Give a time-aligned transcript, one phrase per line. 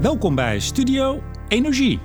[0.00, 1.98] Welkom bij Studio Energie.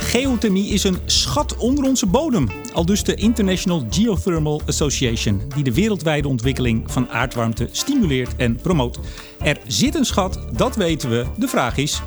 [0.00, 5.74] Geothermie is een schat onder onze bodem, al dus de International Geothermal Association, die de
[5.74, 8.98] wereldwijde ontwikkeling van aardwarmte stimuleert en promoot.
[9.40, 11.26] Er zit een schat, dat weten we.
[11.36, 12.02] De vraag is,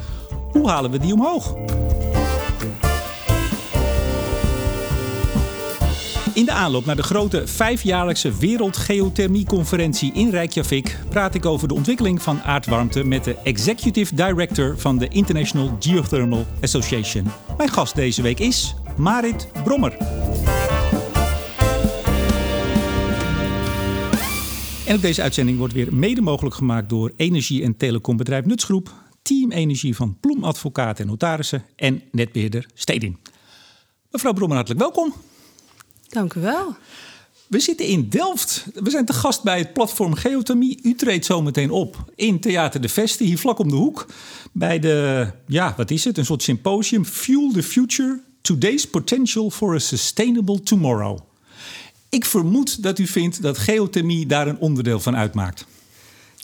[0.52, 1.56] hoe halen we die omhoog?
[6.34, 12.22] In de aanloop naar de grote vijfjaarlijkse Wereldgeothermieconferentie in Reykjavik praat ik over de ontwikkeling
[12.22, 17.28] van aardwarmte met de Executive Director van de International Geothermal Association.
[17.58, 19.98] Mijn gast deze week is Marit Brommer.
[24.86, 29.52] En ook deze uitzending wordt weer mede mogelijk gemaakt door energie- en telecombedrijf Nutsgroep, Team
[29.52, 33.18] Energie van Ploem Advocaten en Notarissen en netbeheerder Stedin.
[34.12, 35.14] Mevrouw Brommer, hartelijk welkom.
[36.12, 36.76] Dank u wel.
[37.48, 38.66] We zitten in Delft.
[38.74, 40.80] We zijn te gast bij het platform Geothermie.
[40.84, 44.06] U treedt zometeen op in Theater de Veste, hier vlak om de hoek.
[44.52, 46.18] Bij de, ja, wat is het?
[46.18, 47.06] Een soort symposium.
[47.06, 51.20] Fuel the Future, Today's Potential for a Sustainable Tomorrow.
[52.10, 55.66] Ik vermoed dat u vindt dat geothermie daar een onderdeel van uitmaakt.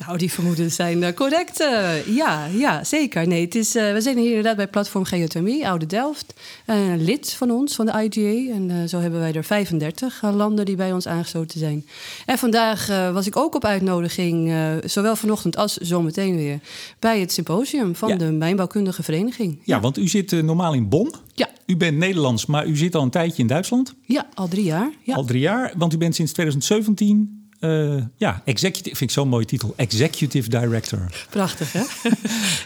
[0.05, 1.61] Nou, die vermoedens zijn uh, correct.
[1.61, 3.27] Uh, ja, ja, zeker.
[3.27, 6.33] Nee, het is, uh, we zijn hier inderdaad bij Platform Geothermie, Oude Delft.
[6.65, 8.53] Een lid van ons, van de IGA.
[8.53, 11.85] En zo hebben wij er 35 landen die bij ons aangesloten zijn.
[12.25, 14.53] En vandaag was ik ook op uitnodiging,
[14.85, 16.59] zowel vanochtend als zometeen weer...
[16.99, 18.15] bij het symposium van ja.
[18.15, 19.53] de Mijnbouwkundige Vereniging.
[19.53, 21.13] Ja, ja want u zit normaal in Bonn.
[21.33, 21.49] Ja.
[21.65, 23.93] U bent Nederlands, maar u zit al een tijdje in Duitsland.
[24.01, 24.89] Ja, al drie jaar.
[25.03, 25.15] Ja.
[25.15, 29.45] Al drie jaar, want u bent sinds 2017 uh, ja, executive, vind ik zo'n mooie
[29.45, 29.73] titel.
[29.75, 31.11] Executive Director.
[31.29, 31.81] Prachtig, hè?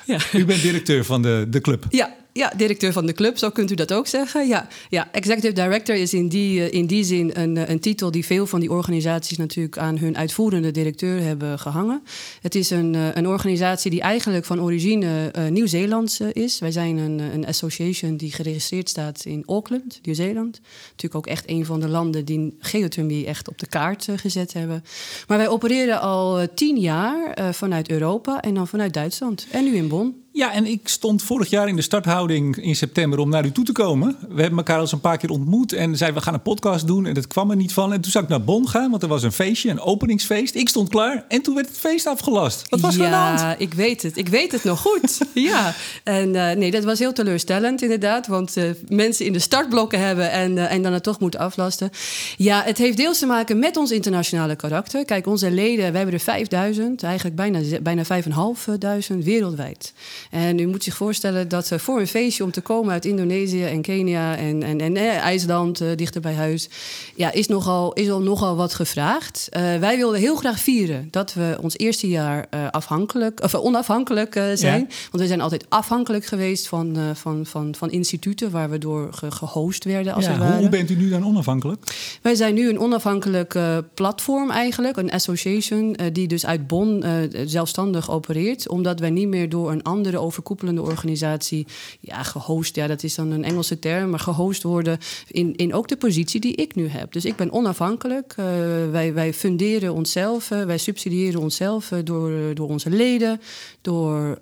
[0.14, 0.20] ja.
[0.34, 1.86] U bent directeur van de, de club.
[1.90, 4.48] Ja, ja, directeur van de club, zo kunt u dat ook zeggen.
[4.48, 8.48] Ja, ja executive director is in die, in die zin een, een titel die veel
[8.48, 12.04] van die organisaties natuurlijk aan hun uitvoerende directeur hebben gehangen.
[12.42, 16.60] Het is een, een organisatie die eigenlijk van origine Nieuw-Zeelands is.
[16.60, 20.62] Wij zijn een, een association die geregistreerd staat in Auckland, Nieuw-Zeeland.
[20.90, 24.84] Natuurlijk ook echt een van de landen die geothermie echt op de kaart gezet hebben.
[25.28, 29.48] Maar wij opereren al tien jaar vanuit Europa en dan vanuit Duitsland.
[29.52, 30.22] En nu in Bonn.
[30.34, 33.66] Ja, en ik stond vorig jaar in de starthouding in september om naar u toe
[33.66, 34.18] te komen.
[34.30, 36.88] We hebben elkaar al eens een paar keer ontmoet en zeiden we gaan een podcast
[36.88, 37.94] doen en dat kwam er niet van.
[37.94, 40.56] En toen zou ik naar Bonn gaan, want er was een feestje, een openingsfeest.
[40.56, 42.70] Ik stond klaar en toen werd het feest afgelast.
[42.70, 43.62] Wat was ja, er aan de hand?
[43.62, 44.18] ik weet het.
[44.18, 45.18] Ik weet het nog goed.
[45.34, 50.00] ja, en uh, nee, dat was heel teleurstellend inderdaad, want uh, mensen in de startblokken
[50.00, 51.90] hebben en, uh, en dan het toch moeten aflasten.
[52.38, 55.06] Ja, het heeft deels te maken met ons internationale karakter.
[55.06, 59.94] Kijk, onze leden, we hebben er 5000, eigenlijk bijna, bijna 5500 wereldwijd.
[60.32, 63.82] En u moet zich voorstellen dat voor een feestje om te komen uit Indonesië en
[63.82, 66.70] Kenia en, en, en eh, IJsland, uh, dichter bij huis,
[67.16, 69.50] ja, is, nogal, is al nogal wat gevraagd.
[69.52, 74.34] Uh, wij wilden heel graag vieren dat we ons eerste jaar uh, afhankelijk, of onafhankelijk
[74.34, 74.80] zijn.
[74.80, 74.96] Ja.
[75.12, 79.32] Want we zijn altijd afhankelijk geweest van, van, van, van instituten waar we door ge
[79.32, 80.14] gehost werden.
[80.14, 80.58] Als ja.
[80.58, 81.84] Hoe bent u nu dan onafhankelijk?
[82.22, 83.60] Wij zijn nu een onafhankelijk
[83.94, 87.04] platform eigenlijk, een association die dus uit Bonn
[87.46, 91.68] zelfstandig opereert, omdat wij niet meer door een andere overkoepelende organisatie,
[92.00, 95.88] ja, gehost, ja, dat is dan een Engelse term, maar gehost worden in, in ook
[95.88, 97.14] de positie die ik nu heb.
[97.14, 98.36] Dus ik ben onafhankelijk.
[98.40, 98.46] Uh,
[98.92, 103.42] wij, wij funderen onszelf, uh, wij subsidiëren onszelf uh, door, door onze leden,
[103.82, 104.40] door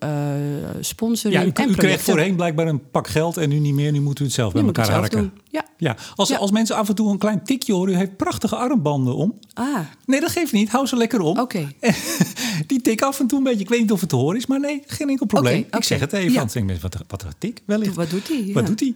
[0.79, 1.41] sponsoring.
[1.41, 3.91] Ja, u, en u kreeg voorheen blijkbaar een pak geld en nu niet meer.
[3.91, 5.33] Nu moet u het zelf bij nu elkaar harken.
[5.49, 5.65] Ja.
[5.79, 5.95] Ja.
[6.15, 6.37] Als, ja.
[6.37, 9.39] als mensen af en toe een klein tikje horen, u heeft prachtige armbanden om.
[9.53, 9.79] Ah.
[10.05, 10.69] Nee, dat geeft niet.
[10.69, 11.39] Hou ze lekker om.
[11.39, 11.71] Oké.
[12.67, 13.59] Die tik af en toe een beetje.
[13.59, 15.57] Ik weet niet of het te horen is, maar nee, geen enkel probleem.
[15.57, 15.79] Okay, okay.
[15.79, 16.31] Ik zeg het even.
[16.31, 16.45] Ja.
[16.45, 17.95] Denk mensen, wat, wat een tik wellicht.
[17.95, 18.43] Wat doet hij?
[18.45, 18.53] Ja.
[18.53, 18.93] Wat doet hij?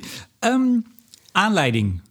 [0.51, 0.85] Um,
[1.31, 2.01] aanleiding.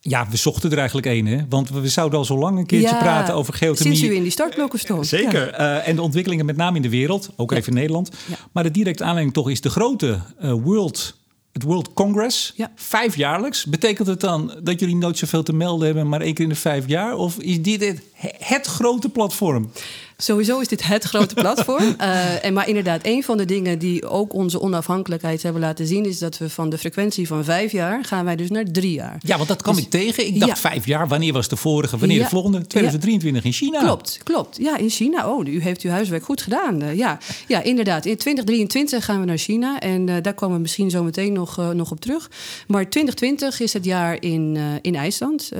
[0.00, 1.44] Ja, we zochten er eigenlijk één, hè?
[1.48, 3.96] Want we zouden al zo lang een keertje ja, praten over geothermie.
[3.96, 5.06] Sinds u in die startblokken stond.
[5.06, 5.46] Zeker.
[5.46, 5.80] Ja.
[5.80, 8.10] Uh, en de ontwikkelingen met name in de wereld, ook even in Nederland.
[8.52, 11.16] Maar de directe aanleiding toch is de grote uh, World
[11.52, 12.72] het World Congress, ja.
[12.74, 13.64] vijfjaarlijks.
[13.64, 16.56] Betekent het dan dat jullie nooit zoveel te melden hebben, maar één keer in de
[16.56, 17.16] vijf jaar?
[17.16, 18.02] Of is dit het,
[18.38, 19.70] het grote platform?
[20.18, 21.94] Sowieso is dit het grote platform.
[22.00, 26.04] uh, en maar inderdaad, een van de dingen die ook onze onafhankelijkheid hebben laten zien,
[26.06, 29.18] is dat we van de frequentie van vijf jaar gaan wij dus naar drie jaar.
[29.20, 30.26] Ja, want dat kwam dus, ik tegen.
[30.26, 30.70] Ik dacht ja.
[30.70, 31.08] vijf jaar.
[31.08, 31.98] Wanneer was de vorige?
[31.98, 32.22] Wanneer Ja.
[32.22, 32.66] de volgende?
[32.66, 33.78] 2023 in China.
[33.80, 34.56] Klopt, klopt.
[34.60, 35.30] Ja, in China.
[35.32, 36.82] Oh, u heeft uw huiswerk goed gedaan.
[36.82, 37.18] Uh, ja.
[37.48, 38.04] ja, inderdaad.
[38.06, 39.78] In 2023 gaan we naar China.
[39.80, 42.30] En uh, daar komen we misschien zo meteen nog, nog op terug.
[42.66, 45.50] Maar 2020 is het jaar in, in IJsland.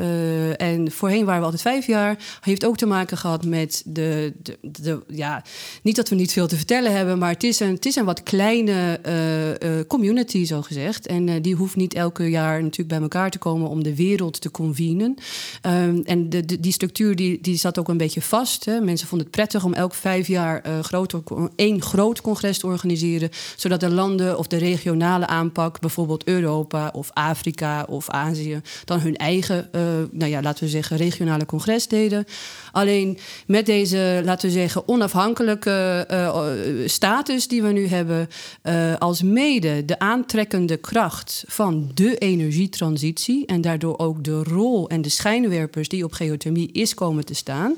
[0.57, 2.17] En voorheen waren we altijd vijf jaar.
[2.41, 5.45] Heeft ook te maken gehad met de, de, ja,
[5.83, 8.05] niet dat we niet veel te vertellen hebben, maar het is een, het is een
[8.05, 9.01] wat kleine
[9.63, 11.07] uh, community, zo gezegd.
[11.07, 14.51] En die hoeft niet elke jaar natuurlijk bij elkaar te komen om de wereld te
[14.51, 15.15] convenen.
[15.67, 18.65] Um, en de, die structuur die, die zat ook een beetje vast.
[18.65, 18.81] Hè.
[18.81, 21.23] Mensen vonden het prettig om elk vijf jaar groter,
[21.57, 27.11] één groot congres te organiseren, zodat de landen of de regionale aanpak, bijvoorbeeld Europa of
[27.13, 29.69] Afrika of Azië, dan hun eigen,
[30.11, 32.25] nou ja, laten we zeggen, regionale congres deden.
[32.73, 38.29] Alleen met deze, laten we zeggen, onafhankelijke uh, status die we nu hebben,
[38.63, 45.03] uh, als mede de aantrekkende kracht van de energietransitie en daardoor ook de rol en
[45.03, 47.75] de schijnwerpers die op geothermie is komen te staan,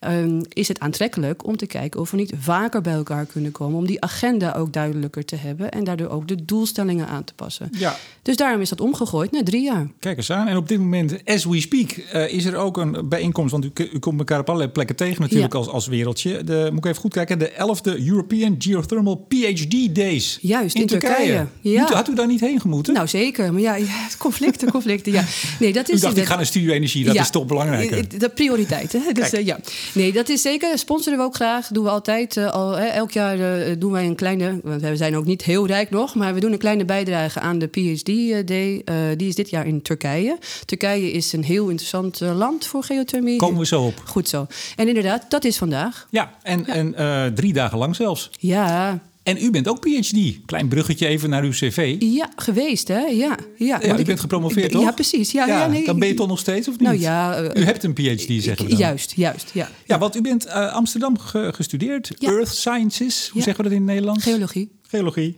[0.00, 3.78] um, is het aantrekkelijk om te kijken of we niet vaker bij elkaar kunnen komen,
[3.78, 7.68] om die agenda ook duidelijker te hebben en daardoor ook de doelstellingen aan te passen.
[7.72, 7.96] Ja.
[8.22, 9.88] Dus daarom is dat omgegooid na drie jaar.
[9.98, 10.46] Kijk eens aan.
[10.46, 13.70] En op dit moment, as we speak, uh, is er ook een bijeenkomst, want u,
[13.92, 16.44] u komt elkaar op allerlei plekken tegen natuurlijk als, als wereldje.
[16.44, 20.38] De, moet ik even goed kijken, de 11e European Geothermal PhD Days.
[20.40, 21.46] Juist, in, Turkije.
[21.60, 21.92] Ja.
[21.92, 22.94] had u daar niet heen gemoeten?
[22.94, 23.76] Nou zeker, maar ja,
[24.18, 25.12] conflicten, conflicten.
[25.12, 25.24] Ja.
[25.58, 28.20] Nee, dat is, u dacht, ik ga naar studio-energie, dat is toch belangrijk.
[28.20, 29.12] De prioriteit, hè?
[29.12, 29.58] Dus, uh, ja.
[29.94, 30.78] Nee, dat is zeker.
[30.78, 31.66] Sponsoren we ook graag.
[31.66, 32.36] Doen we altijd.
[32.36, 35.66] Uh, al, elk jaar uh, doen wij een kleine, want we zijn ook niet heel
[35.66, 38.06] rijk nog, maar we doen een kleine bijdrage aan de PhD
[38.46, 38.82] Day.
[39.16, 40.38] die is dit jaar in Turkije.
[40.64, 43.36] Turkije is een heel interessant land voor geothermie.
[43.36, 44.02] Komen we zo op.
[44.04, 44.46] Goed zo.
[44.76, 45.87] En inderdaad, dat is vandaag.
[46.10, 48.30] Ja, en, en uh, drie dagen lang zelfs.
[48.38, 49.00] Ja.
[49.22, 50.38] En u bent ook PhD.
[50.46, 51.96] Klein bruggetje even naar uw cv.
[51.98, 52.98] Ja, geweest hè?
[52.98, 53.78] Ja, ja.
[53.82, 54.82] ja u bent gepromoveerd toch?
[54.82, 55.32] Ja, precies.
[55.32, 56.88] Ja, ja, nee, dan ben je toch nog steeds of niet?
[56.88, 58.78] Nou ja, uh, u hebt een PhD, zeggen we dan.
[58.78, 59.50] Juist, juist.
[59.54, 59.98] Ja, ja.
[59.98, 62.10] want u bent uh, Amsterdam ge gestudeerd.
[62.18, 64.24] Earth Sciences, hoe zeggen we dat in het Nederlands?
[64.24, 64.70] Geologie.
[64.82, 65.36] Geologie.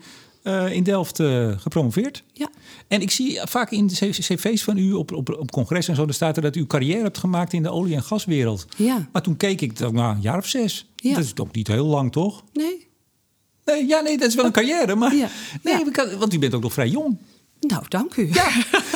[0.51, 2.23] Uh, in Delft uh, gepromoveerd.
[2.33, 2.51] Ja.
[2.89, 6.07] En ik zie vaak in de cv's van u op, op, op congres en zo,
[6.07, 8.67] er staat er dat u carrière hebt gemaakt in de olie- en gaswereld.
[8.77, 9.09] Ja.
[9.13, 10.91] Maar toen keek ik, dacht, nou, een jaar of zes.
[10.97, 11.15] Ja.
[11.15, 12.45] Dat is toch niet heel lang, toch?
[12.53, 12.89] Nee.
[13.65, 15.15] Nee, ja, nee, dat is wel een carrière, maar...
[15.15, 15.29] Ja.
[15.63, 16.17] Nee, ja.
[16.19, 17.19] want u bent ook nog vrij jong.
[17.61, 18.29] Nou, dank u.
[18.33, 18.49] Ja.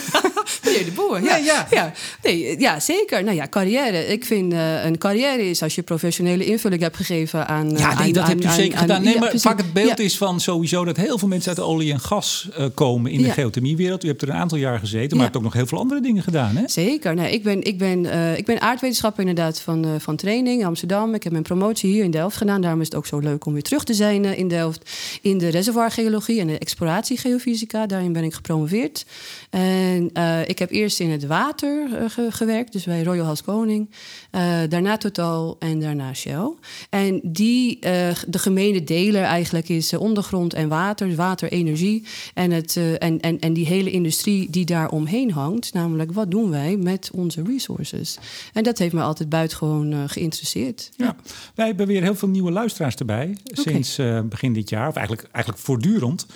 [0.64, 1.36] Meneer de Boer, ja.
[1.36, 1.92] Ja, ja.
[2.22, 3.24] Nee, ja, zeker.
[3.24, 4.06] Nou ja, carrière.
[4.06, 7.72] Ik vind uh, een carrière is als je professionele invulling hebt gegeven aan...
[7.72, 9.02] Uh, ja, nee, aan, dat aan, hebt u aan, zeker gedaan.
[9.02, 11.92] Nee, maar vaak het beeld is van sowieso dat heel veel mensen uit de olie
[11.92, 14.04] en gas uh, komen in de geothermiewereld.
[14.04, 16.22] U hebt er een aantal jaar gezeten, maar hebt ook nog heel veel andere dingen
[16.22, 16.62] gedaan, hè?
[16.66, 17.14] Zeker.
[17.14, 21.14] Nee, ik, ben, ik, ben, ik ben aardwetenschapper inderdaad van, van training in Amsterdam.
[21.14, 22.60] Ik heb mijn promotie hier in Delft gedaan.
[22.60, 24.90] Daarom is het ook zo leuk om weer terug te zijn in Delft.
[25.22, 27.86] In de reservoirgeologie en de exploratiegeofysica.
[27.86, 29.06] Daarin ben ik gepromoveerd.
[29.50, 33.90] En uh, ik heb eerst in het water uh, ge gewerkt, dus bij Royal Haskoning.
[34.32, 36.52] Uh, daarna Total en daarna Shell.
[36.90, 42.06] En die, de gemene deler eigenlijk is ondergrond en water, waterenergie.
[42.34, 45.72] En, het, en, en, en die hele industrie die daar omheen hangt.
[45.72, 48.18] Namelijk, wat doen wij met onze resources?
[48.52, 50.90] En dat heeft me altijd buitengewoon geïnteresseerd.
[50.96, 51.04] Ja.
[51.04, 51.16] ja.
[51.54, 53.36] wij hebben weer heel veel nieuwe luisteraars erbij.
[53.44, 53.64] Okay.
[53.64, 53.96] Sinds
[54.28, 56.26] begin dit jaar, of eigenlijk, eigenlijk voortdurend.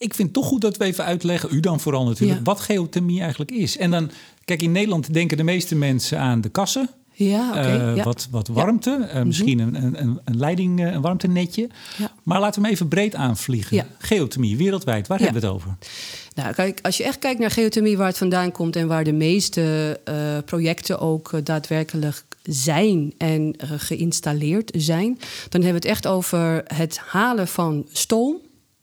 [0.00, 2.44] Ik vind het toch goed dat we even uitleggen, u dan vooral natuurlijk, ja.
[2.44, 3.76] wat geothermie eigenlijk is.
[3.76, 4.10] En dan,
[4.44, 6.90] kijk, in Nederland denken de meeste mensen aan de kassen.
[7.12, 8.04] Ja, okay, uh, ja.
[8.04, 9.18] wat, wat warmte, ja.
[9.18, 9.84] uh, misschien mm -hmm.
[9.84, 11.68] een, een, een leiding, een warmtenetje.
[11.98, 12.12] Ja.
[12.22, 13.86] Maar laten we hem even breed aanvliegen.
[13.98, 15.76] Geothermie, wereldwijd, waar hebben we het over?
[16.34, 19.12] Nou, kijk, als je echt kijkt naar geothermie, waar het vandaan komt en waar de
[19.12, 20.14] meeste uh,
[20.44, 25.18] projecten ook daadwerkelijk zijn en geïnstalleerd zijn,
[25.48, 28.36] dan hebben we het echt over het halen van stoom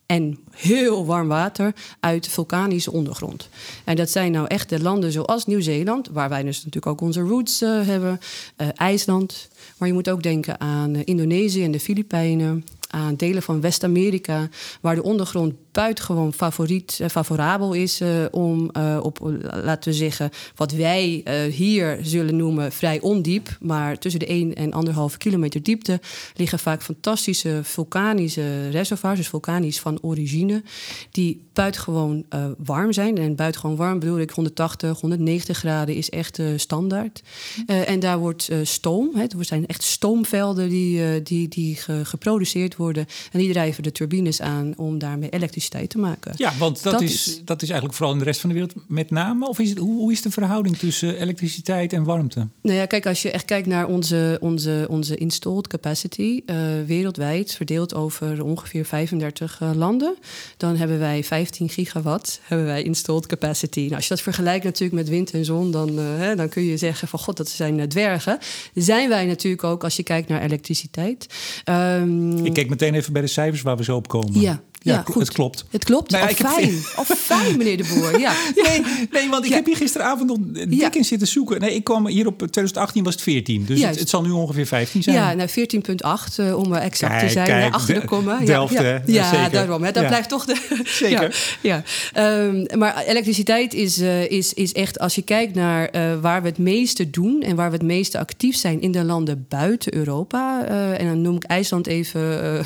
[0.08, 3.50] en heel warm water uit vulkanische ondergrond.
[3.84, 7.22] En dat zijn nou echt de landen zoals Nieuw-Zeeland, waar wij dus natuurlijk ook onze
[7.22, 8.20] roots uh, hebben,
[8.58, 9.50] uh, IJsland.
[9.78, 14.50] Maar je moet ook denken aan uh, Indonesië en de Filipijnen, aan delen van West-Amerika,
[14.82, 19.20] waar de ondergrond buitengewoon favoriet, uh, favorabel is uh, om uh, op,
[19.64, 24.72] laten we zeggen, wat wij hier zullen noemen vrij ondiep, maar tussen de 1 en
[25.12, 26.00] 1,5 kilometer diepte
[26.36, 30.64] liggen vaak fantastische vulkanische reservoirs, dus vulkanisch van origine,
[31.12, 32.26] die buitengewoon
[32.58, 33.18] warm zijn.
[33.18, 37.22] En buitengewoon warm bedoel ik 180, 190 graden is echt standaard.
[37.66, 43.06] en daar wordt stoom, hè, er zijn echt stoomvelden die, die, die ge geproduceerd worden
[43.32, 46.34] en die drijven de turbines aan om daarmee elektriciteit te maken.
[46.36, 48.56] Ja, want dat, dat is, is, dat is eigenlijk vooral in de rest van de
[48.56, 49.48] wereld met name.
[49.48, 52.48] Of is het, hoe, hoe is de verhouding tussen elektriciteit en warmte?
[52.62, 56.56] Nou ja, kijk, als je echt kijkt naar onze, onze, onze installed capacity uh,
[56.86, 60.16] wereldwijd, verdeeld over ongeveer 35 uh, landen,
[60.58, 63.80] dan hebben wij 15 gigawatt hebben wij installed capacity.
[63.80, 66.64] Nou, als je dat vergelijkt natuurlijk met wind en zon, dan, uh, hè, dan kun
[66.64, 68.38] je zeggen van god, dat zijn dwergen.
[68.74, 71.28] Zijn wij natuurlijk ook als je kijkt naar elektriciteit.
[71.66, 74.40] Um, Ik kijk meteen even bij de cijfers waar we zo op komen.
[74.40, 75.22] Ja, Ja, goed.
[75.22, 75.66] het klopt.
[75.70, 76.12] Het klopt.
[76.12, 76.70] Nou, ja, oh, fijn.
[76.96, 77.10] Heb...
[77.10, 78.20] Oh, fijn, meneer de Boer.
[78.20, 78.34] Ja.
[78.68, 81.60] Nee, nee want ik heb hier gisteravond nog dik in zitten zoeken.
[81.60, 83.66] Nee, ik kwam hier op 2018 was het 14.
[83.66, 85.16] Dus het, het, zal nu ongeveer 15 zijn.
[85.16, 87.46] Ja, nou 14,8 uh, om exact te zijn.
[87.46, 88.40] Kijk, achter de komma.
[88.40, 89.02] Delft, ja, ja.
[89.06, 89.84] ja daarom.
[89.84, 90.56] Hè, dat blijft toch de...
[90.86, 91.58] Zeker.
[91.62, 91.84] ja,
[92.18, 96.48] um, maar elektriciteit is, uh, is, is echt, als je kijkt naar uh, waar we
[96.48, 97.42] het meeste doen...
[97.42, 100.66] en waar we het meeste actief zijn in de landen buiten Europa...
[100.98, 102.66] en dan noem ik IJsland even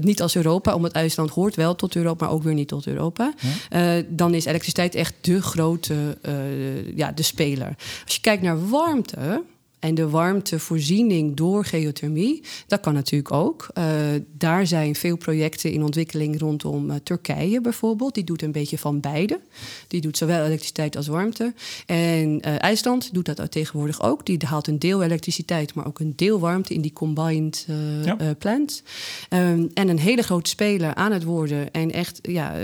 [0.00, 0.74] niet als Europa...
[0.74, 3.34] omdat IJsland hoort wel tot Europa, maar ook weer niet tot Europa.
[3.70, 7.74] Uh, dan is elektriciteit echt de grote uh, ja, de speler.
[8.04, 9.42] Als je kijkt naar warmte,
[9.86, 13.68] en de warmtevoorziening door geothermie, dat kan natuurlijk ook.
[13.78, 13.84] Uh,
[14.32, 18.14] daar zijn veel projecten in ontwikkeling rondom uh, Turkije bijvoorbeeld.
[18.14, 19.40] Die doet een beetje van beide.
[19.88, 21.54] Die doet zowel elektriciteit als warmte.
[21.86, 24.26] En uh, IJsland doet dat tegenwoordig ook.
[24.26, 27.66] Die haalt een deel elektriciteit, maar ook een deel warmte in die combined
[28.04, 28.34] ja.
[28.38, 28.82] plant.
[29.30, 32.54] Um, en een hele grote speler aan het worden en echt ja,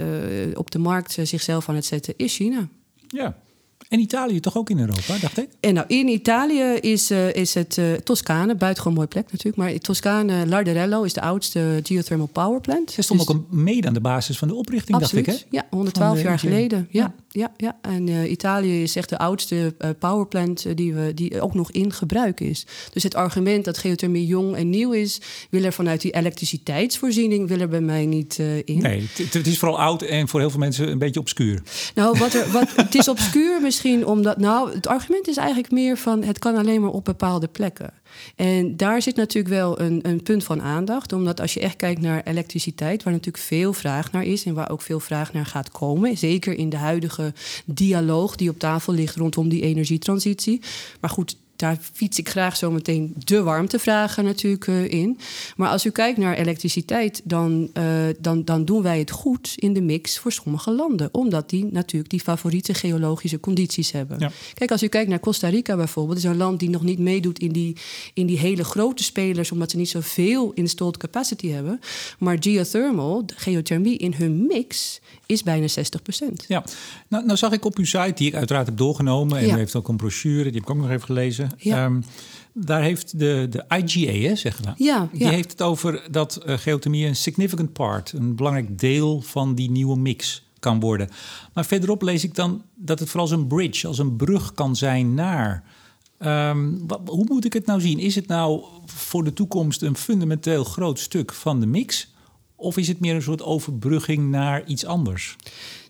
[0.54, 2.68] op de markt zichzelf aan het zetten is China.
[3.08, 3.36] Ja,
[3.92, 5.48] en Italië toch ook in Europa, dacht ik?
[5.60, 9.56] En nou, in Italië is, uh, is het uh, Toscane, buitengewoon mooie plek natuurlijk.
[9.56, 12.90] Maar Toscane, Larderello is de oudste geothermal power plant.
[12.90, 13.28] Ze stond dus...
[13.28, 15.56] ook mede aan de basis van de oprichting, Absoluut, dacht ik, hè?
[15.56, 16.88] Ja, 112 jaar geleden.
[16.90, 17.78] Ja, ja, ja.
[17.82, 22.40] En uh, Italië is echt de oudste powerplant die, we, die ook nog in gebruik
[22.40, 22.66] is.
[22.92, 25.20] Dus het argument dat geothermie jong en nieuw is...
[25.50, 28.78] wil er vanuit die elektriciteitsvoorziening wil er bij mij niet in.
[28.78, 31.62] Nee, het is vooral oud en voor heel veel mensen een beetje obscuur.
[31.94, 35.70] Nou, wat er, wat, het is obscuur misschien misschien omdat, nou, het argument is eigenlijk
[35.70, 37.92] meer van het kan alleen maar op bepaalde plekken.
[38.36, 42.00] En daar zit natuurlijk wel een, een punt van aandacht, omdat als je echt kijkt
[42.00, 45.70] naar elektriciteit, waar natuurlijk veel vraag naar is en waar ook veel vraag naar gaat
[45.70, 47.32] komen, zeker in de huidige
[47.64, 50.60] dialoog die op tafel ligt rondom die energietransitie.
[51.00, 55.18] Maar goed, daar fiets ik graag zo meteen de warmtevragen natuurlijk uh, in.
[55.56, 57.84] Maar als u kijkt naar elektriciteit, dan, uh,
[58.18, 61.08] dan, dan doen wij het goed in de mix voor sommige landen.
[61.12, 64.18] Omdat die natuurlijk die favoriete geologische condities hebben.
[64.18, 64.30] Ja.
[64.54, 67.38] Kijk, als u kijkt naar Costa Rica bijvoorbeeld, is een land die nog niet meedoet
[67.38, 67.76] in die,
[68.14, 71.80] in die hele grote spelers, omdat ze niet zoveel installed capacity hebben.
[72.18, 75.72] Maar geothermal, geothermie in hun mix, is bijna 60%
[76.46, 76.64] Ja,
[77.08, 79.76] nou, nou zag ik op uw site, die ik uiteraard heb doorgenomen, en u heeft
[79.76, 81.51] ook een brochure, die heb ik ook nog even gelezen.
[81.56, 81.84] Ja.
[81.84, 82.04] Um,
[82.52, 84.84] daar heeft de, de IGA, hè, zeggen we.
[84.84, 89.54] Ja, die heeft het over dat uh, geothermie een significant part, een belangrijk deel van
[89.54, 91.08] die nieuwe mix kan worden.
[91.52, 94.76] Maar verderop lees ik dan dat het vooral als een bridge, als een brug kan
[94.76, 95.64] zijn naar.
[96.18, 97.98] Um, wat, hoe moet ik het nou zien?
[97.98, 102.10] Is het nou voor de toekomst een fundamenteel groot stuk van de mix?
[102.56, 105.36] Of is het meer een soort overbrugging naar iets anders?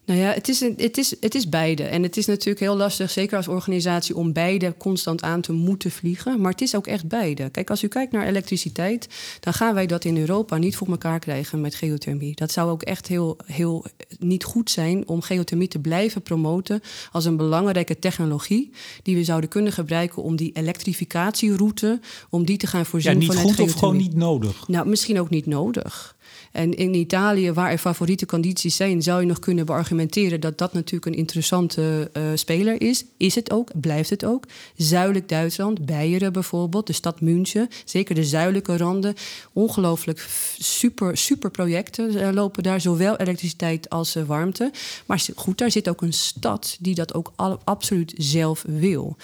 [0.04, 1.82] Nou ja, het is, een, het, is, het is beide.
[1.82, 5.90] En het is natuurlijk heel lastig, zeker als organisatie, om beide constant aan te moeten
[5.90, 6.40] vliegen.
[6.40, 7.50] Maar het is ook echt beide.
[7.50, 9.09] Kijk, als u kijkt naar elektriciteit,
[9.40, 12.35] dan gaan wij dat in Europa niet voor elkaar krijgen met geothermie.
[12.35, 13.85] Dat zou ook echt heel, heel
[14.18, 16.80] niet goed zijn om geothermie te blijven promoten
[17.12, 18.71] als een belangrijke technologie
[19.02, 23.26] die we zouden kunnen gebruiken om die elektrificatieroute, om die te gaan voorzien ja, niet
[23.26, 24.68] van goed of gewoon niet nodig?
[24.68, 26.16] Nou, misschien ook niet nodig.
[26.52, 30.73] En in Italië, waar er favoriete condities zijn, zou je nog kunnen beargumenteren dat dat
[30.73, 33.04] natuurlijk een interessante uh, speler is.
[33.16, 34.44] Is het ook, blijft het ook.
[34.76, 39.14] Zuidelijk Duitsland, Beieren bijvoorbeeld, de stad München, zeker de zuidelijke randen.
[39.52, 40.26] Ongelooflijk
[40.59, 44.71] super, super projecten uh, lopen daar, zowel elektriciteit als uh, warmte.
[45.06, 49.16] Maar goed, daar zit ook een stad die dat ook al, absoluut zelf wil.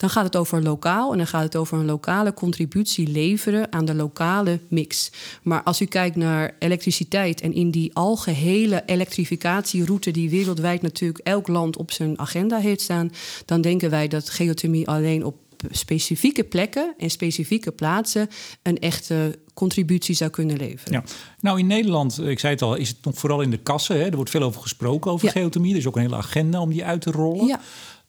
[0.00, 3.84] Dan gaat het over lokaal en dan gaat het over een lokale contributie leveren aan
[3.84, 5.10] de lokale mix.
[5.42, 11.48] Maar als u kijkt naar elektriciteit en in die algehele elektrificatieroute die wereldwijd natuurlijk elk
[11.48, 13.12] land op zijn agenda heeft staan,
[13.44, 15.36] dan denken wij dat geothermie alleen op
[15.70, 18.28] specifieke plekken en specifieke plaatsen
[18.62, 20.92] een echte contributie zou kunnen leveren.
[20.92, 21.04] Ja.
[21.40, 23.96] Nou, in Nederland, ik zei het al, is het nog vooral in de kassen.
[23.96, 24.04] Hè?
[24.04, 25.72] Er wordt veel over gesproken over geothermie.
[25.72, 27.46] Er is ook een hele agenda om die uit te rollen.
[27.46, 27.60] Ja.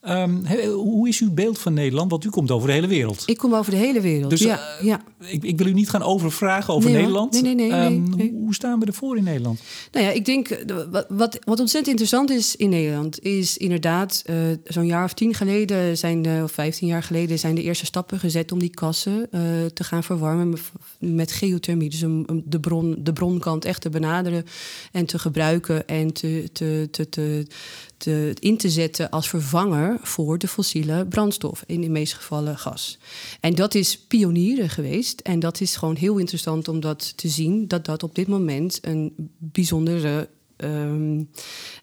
[0.07, 2.11] Um, hoe is uw beeld van Nederland?
[2.11, 3.23] Want u komt over de hele wereld.
[3.25, 4.29] Ik kom over de hele wereld.
[4.29, 5.01] Dus ja, uh, ja.
[5.19, 7.41] Ik, ik, wil u niet gaan overvragen over Nederland.
[7.41, 9.61] Nee, nee, nee, um, nee, Hoe staan we ervoor in Nederland?
[9.91, 14.23] Nou ja, ik denk eh, wat, wat, wat ontzettend interessant is in Nederland, is inderdaad
[14.29, 17.85] uh, zo'n jaar of tien geleden zijn de, of vijftien jaar geleden zijn de eerste
[17.85, 19.41] stappen gezet om die kassen uh,
[19.73, 20.61] te gaan verwarmen met,
[20.99, 21.89] met geothermie.
[21.89, 24.45] Dus om, de, bron, de bronkant echt te benaderen
[24.91, 27.45] en te gebruiken en te, te, te, te,
[28.01, 32.97] te, in te zetten als vervanger voor de fossiele brandstof, in de meeste gevallen gas.
[33.39, 37.67] En dat is pionieren geweest en dat is gewoon heel interessant om dat te zien,
[37.67, 40.29] dat dat op dit moment een bijzondere
[40.61, 41.23] ehm,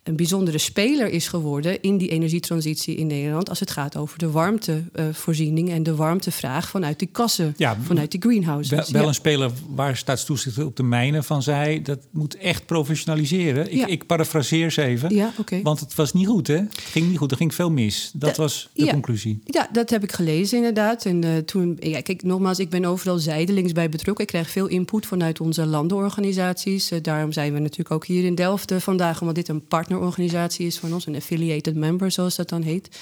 [0.02, 3.49] een bijzondere speler is geworden in die energietransitie in Nederland.
[3.49, 8.90] Als het gaat over de warmtevoorziening en de warmtevraag vanuit die kassen, vanuit die greenhouses.
[8.90, 13.73] Wel, wel een speler waar staatstoezicht op de mijnen van zei: dat moet echt professionaliseren.
[13.73, 15.14] Ik, ik parafraseer ze even.
[15.14, 15.32] Ja,
[15.62, 16.56] Want het was niet goed, hè?
[16.56, 18.11] Het ging niet goed, er ging veel mis.
[18.14, 19.40] Dat was de conclusie.
[19.44, 21.04] Ja, dat heb ik gelezen inderdaad.
[21.04, 24.25] En uh, toen, ja, kijk, nogmaals, ik ben overal zijdelings bij betrokken.
[24.25, 26.92] Ik krijg veel input vanuit onze landenorganisaties.
[26.92, 30.78] Uh, daarom zijn we natuurlijk ook hier in Delft vandaag, omdat dit een partnerorganisatie is
[30.78, 32.98] van ons, een affiliated member, zoals dat dan heet.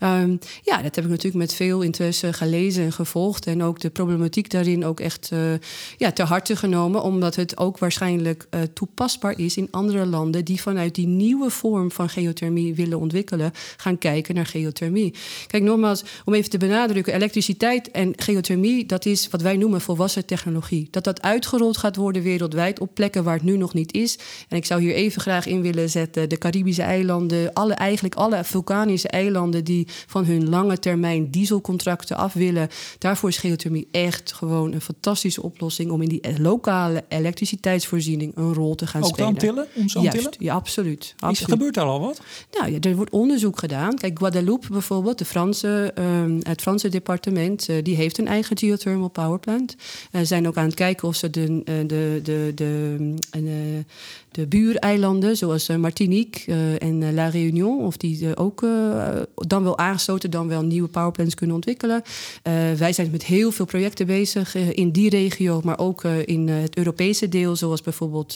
[0.00, 3.46] Um, ja, dat heb ik natuurlijk met veel interesse gelezen en gevolgd.
[3.46, 5.38] En ook de problematiek daarin ook echt uh,
[5.96, 7.02] ja, ter harte genomen.
[7.02, 11.90] Omdat het ook waarschijnlijk uh, toepasbaar is in andere landen die vanuit die nieuwe vorm
[11.90, 15.14] van geothermie willen ontwikkelen, gaan kijken naar geothermie.
[15.46, 20.26] Kijk, nogmaals, om even te benadrukken, elektriciteit en geothermie, dat is wat wij noemen volwassen
[20.26, 20.88] technologie.
[20.90, 24.18] Dat dat uitgerold gaat worden wereldwijd op plekken waar het nu nog niet is.
[24.48, 28.44] En ik zou hier even graag in willen zetten de Caribische eilanden, alle, eigenlijk alle
[28.44, 32.68] vulkanische eilanden die van hun lange termijn dieselcontracten af willen.
[32.98, 38.74] Daarvoor is geothermie echt gewoon een fantastische oplossing om in die lokale elektriciteitsvoorziening een rol
[38.74, 39.28] te gaan Ook spelen.
[39.28, 39.66] Ook Antillen?
[39.74, 41.14] Onze Juist, ja, absoluut.
[41.18, 41.40] absoluut.
[41.40, 42.20] Is, gebeurt daar al wat?
[42.52, 43.96] Nou ja, er wordt onderzoek gedaan.
[43.96, 46.04] Kijk, Guadeloupe bijvoorbeeld, de Franse, uh,
[46.42, 49.76] het Franse departement, uh, die heeft een eigen geothermal power plant.
[50.12, 53.84] Uh, zijn ook aan het kijken of ze de, de, de, de, de
[54.48, 58.60] buureilanden, zoals Martinique en La Réunion, of die ook
[59.34, 62.02] dan wel aangesloten, dan wel nieuwe powerplants kunnen ontwikkelen.
[62.76, 67.28] Wij zijn met heel veel projecten bezig in die regio, maar ook in het Europese
[67.28, 68.34] deel, zoals bijvoorbeeld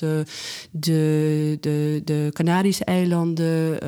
[0.71, 3.79] de, de, de Canarische eilanden.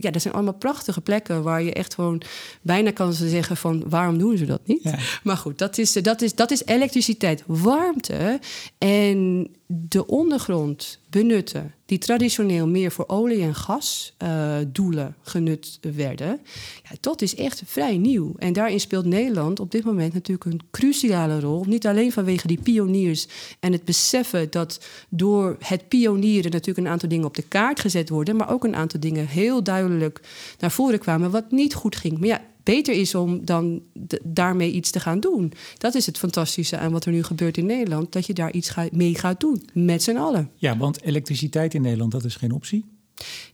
[0.00, 2.22] ja, dat zijn allemaal prachtige plekken waar je echt gewoon
[2.62, 4.82] bijna kan zeggen van waarom doen ze dat niet?
[4.82, 4.98] Ja.
[5.22, 8.40] Maar goed, dat is, dat, is, dat is elektriciteit, warmte
[8.78, 16.40] en de ondergrond benutten, die traditioneel meer voor olie- en gasdoelen uh, genut werden,
[16.82, 18.34] ja, dat is echt vrij nieuw.
[18.38, 21.64] En daarin speelt Nederland op dit moment natuurlijk een cruciale rol.
[21.64, 23.26] Niet alleen vanwege die pioniers
[23.60, 28.08] en het beseffen dat door het pionieren natuurlijk een aantal dingen op de kaart gezet
[28.08, 30.20] worden, maar ook een aantal dingen heel duidelijk
[30.58, 32.18] naar voren kwamen wat niet goed ging.
[32.18, 33.82] Maar ja, beter is om dan
[34.22, 35.52] daarmee iets te gaan doen.
[35.78, 38.12] Dat is het fantastische aan wat er nu gebeurt in Nederland.
[38.12, 40.50] Dat je daar iets mee gaat doen, met z'n allen.
[40.56, 42.84] Ja, want elektriciteit in Nederland, dat is geen optie.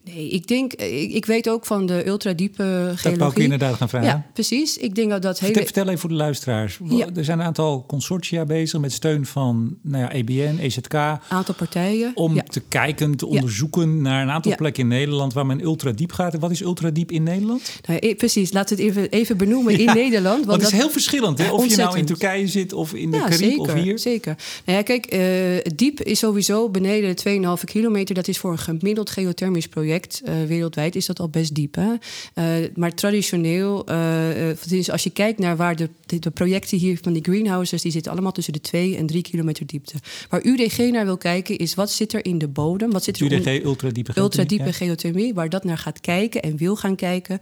[0.05, 3.11] Nee, ik denk, ik, ik, weet ook van de ultradiepe geologie.
[3.11, 4.09] Dat wou ik inderdaad gaan vragen.
[4.09, 4.77] Ja, precies.
[4.77, 5.53] Ik denk dat dat hele...
[5.53, 6.79] Vertel, vertel even voor de luisteraars.
[6.85, 7.07] Ja.
[7.15, 10.95] Er zijn een aantal consortia bezig met steun van nou ja, EBN, EZK.
[11.29, 12.13] Aantal partijen.
[12.15, 12.43] Om ja.
[12.43, 16.39] te kijken, te onderzoeken naar een aantal plekken in Nederland waar men ultradiep gaat.
[16.39, 17.81] Wat is ultradiep in Nederland?
[17.87, 20.47] Nou, precies, laten we het even, even benoemen in Nederland.
[20.47, 20.73] Want, dat...
[20.73, 21.51] is heel verschillend, hè?
[21.51, 23.99] Of je nou in Turkije zit of in de ja, Caribe of hier.
[23.99, 24.37] Zeker.
[24.65, 28.15] Nou ja, kijk, uh, diep is sowieso beneden de 2,5 kilometer.
[28.15, 31.75] Dat is voor een gemiddeld geothermisch project project uh, wereldwijd is dat al best diep.
[31.75, 31.93] Hè?
[32.35, 37.13] Uh, maar traditioneel, uh, dus als je kijkt naar waar de, de, projecten hier van
[37.13, 39.95] die greenhouses, die zitten allemaal tussen de 2 en 3 kilometer diepte.
[40.29, 42.91] Waar UDG naar wil kijken, is wat zit er in de bodem?
[42.91, 44.23] Wat zit er UDG, ultradiepe geothermie.
[44.23, 44.73] Ultradiepe ja.
[44.73, 47.39] geothermie, waar dat naar gaat kijken en wil gaan kijken.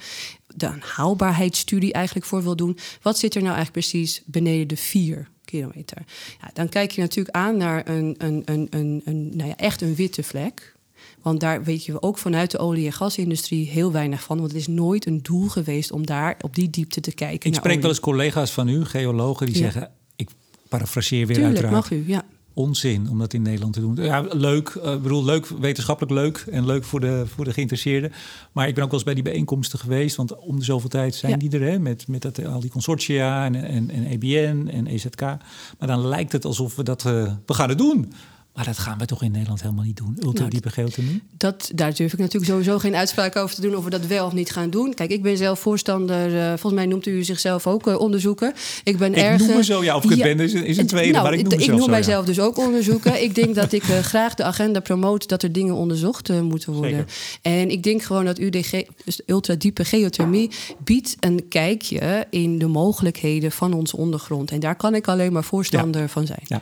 [0.57, 2.79] De haalbaarheidsstudie eigenlijk voor wil doen.
[3.03, 6.05] Wat zit er nou eigenlijk precies beneden de 4 kilometer?
[6.41, 9.81] Ja, dan kijk je natuurlijk aan naar een, een, een, een, een nou ja, echt
[9.83, 10.79] een witte vlek.
[11.23, 14.39] Want daar weet je ook vanuit de olie- en gasindustrie heel weinig van.
[14.39, 17.51] Want het is nooit een doel geweest om daar op die diepte te kijken.
[17.51, 17.81] Ik spreek olie.
[17.81, 19.63] wel eens collega's van u, geologen, die ja.
[19.63, 19.91] zeggen...
[20.17, 20.31] ik
[20.69, 21.91] parafraseer weer Tuurlijk, uiteraard.
[21.91, 22.23] mag u, ja.
[22.55, 23.97] Onzin om dat in Nederland te doen.
[23.97, 28.13] Ja, leuk, ik uh, bedoel, leuk, wetenschappelijk leuk en leuk voor de, voor de geïnteresseerden.
[28.53, 31.15] Maar ik ben ook wel eens bij die bijeenkomsten geweest, want om de zoveel tijd
[31.15, 31.39] zijn Ja.
[31.39, 35.21] die er, hè, met, met dat, al die consortia en, en, en EBN en EZK.
[35.21, 38.13] Maar dan lijkt het alsof we dat uh, we gaan het doen.
[38.61, 40.17] Maar dat gaan we toch in Nederland helemaal niet doen.
[40.23, 41.23] Ultradiepe geothermie.
[41.37, 44.27] Dat, daar durf ik natuurlijk sowieso geen uitspraak over te doen of we dat wel
[44.27, 44.95] of niet gaan doen.
[44.95, 48.53] Kijk, ik ben zelf voorstander, uh, volgens mij noemt u zichzelf ook uh, onderzoeken.
[48.85, 49.39] Ik ben ik erg.
[49.39, 51.49] noem me zo, ja, of ik ben is, is een tweede, nou, maar ik noem
[51.49, 52.27] mezelf Ik noem zo, mijzelf ja.
[52.27, 53.23] dus ook onderzoeken.
[53.27, 56.91] ik denk dat ik uh, graag de agenda promoot dat er dingen onderzocht moeten worden.
[56.91, 57.61] Zeker.
[57.61, 60.51] En ik denk gewoon dat UDG, dus ultradiepe geothermie,
[60.85, 64.51] biedt een kijkje in de mogelijkheden van onze ondergrond.
[64.51, 66.09] En daar kan ik alleen maar voorstander Ja.
[66.09, 66.43] van zijn.
[66.47, 66.61] Ja.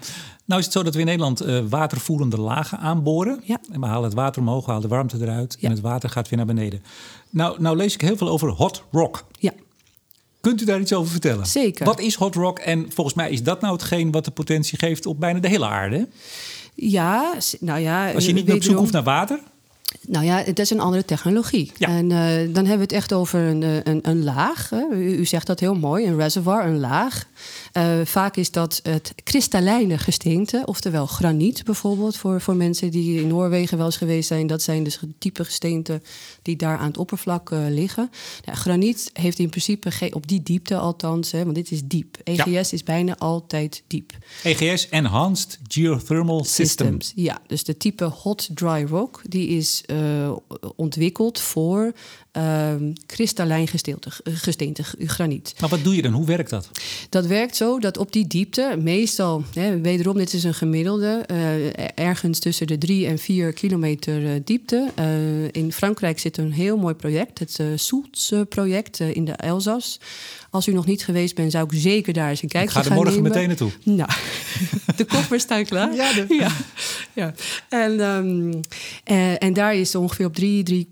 [0.48, 3.40] Nou is het zo dat we in Nederland uh, watervoerende lagen aanboren.
[3.44, 3.60] Ja.
[3.72, 5.56] En we halen het water omhoog, we halen de warmte eruit.
[5.58, 5.68] Ja.
[5.68, 6.82] En het water gaat weer naar beneden.
[7.30, 9.24] Nou, nou lees ik heel veel over hot rock.
[9.38, 9.52] Ja.
[10.40, 11.46] Kunt u daar iets over vertellen?
[11.46, 11.84] Zeker.
[11.84, 12.58] Wat is hot rock?
[12.58, 15.66] En volgens mij is dat nou hetgeen wat de potentie geeft op bijna de hele
[15.66, 16.08] aarde.
[16.74, 18.12] Ja, nou ja.
[18.12, 19.40] Als je eh, niet meer op zoek hoeft naar water.
[20.06, 21.72] Nou ja, het is een andere technologie.
[21.76, 21.88] Ja.
[21.88, 24.70] En uh, dan hebben we het echt over een, eh, een, een laag.
[24.92, 27.26] U, u, zegt dat heel mooi, een reservoir, een laag.
[27.72, 33.26] Uh, vaak is dat het kristallijne gesteente, oftewel graniet bijvoorbeeld, voor, voor mensen die in
[33.28, 34.46] Noorwegen wel eens geweest zijn.
[34.46, 36.02] Dat zijn dus type gesteenten
[36.48, 38.10] die daar aan het oppervlak uh, liggen.
[38.44, 42.16] Ja, graniet heeft in principe geen, op die diepte althans, hè, want dit is diep.
[42.24, 42.60] EGS ja.
[42.76, 44.12] is bijna altijd diep.
[44.42, 46.66] EGS, Enhanced Geothermal System.
[46.66, 47.12] Systems.
[47.14, 50.32] Ja, dus de type hot dry rock, die is uh,
[50.76, 51.92] ontwikkeld voor
[52.32, 52.74] uh,
[53.06, 55.54] kristallijn gesteente, gesteente, graniet.
[55.60, 56.12] Maar wat doe je dan?
[56.12, 56.70] Hoe werkt dat?
[57.08, 61.88] Dat werkt zo dat op die diepte, meestal, hè, wederom, dit is een gemiddelde, uh,
[61.94, 64.90] ergens tussen de 3 en 4 kilometer diepte.
[64.98, 70.00] Uh, in Frankrijk zit een heel mooi project, het uh, Soels-project in de Elzas.
[70.50, 72.98] Als u nog niet geweest bent, zou ik zeker daar eens een kijkje gaan nemen.
[72.98, 73.56] Ik ga er morgen nemen.
[73.56, 73.96] meteen naartoe.
[73.96, 74.10] Nou,
[74.96, 75.94] de koffers staan klaar.
[75.94, 76.34] Ja, de...
[76.34, 76.50] ja.
[77.14, 77.34] ja.
[77.68, 78.60] En, um,
[79.10, 80.86] uh, en daar is ongeveer op 3,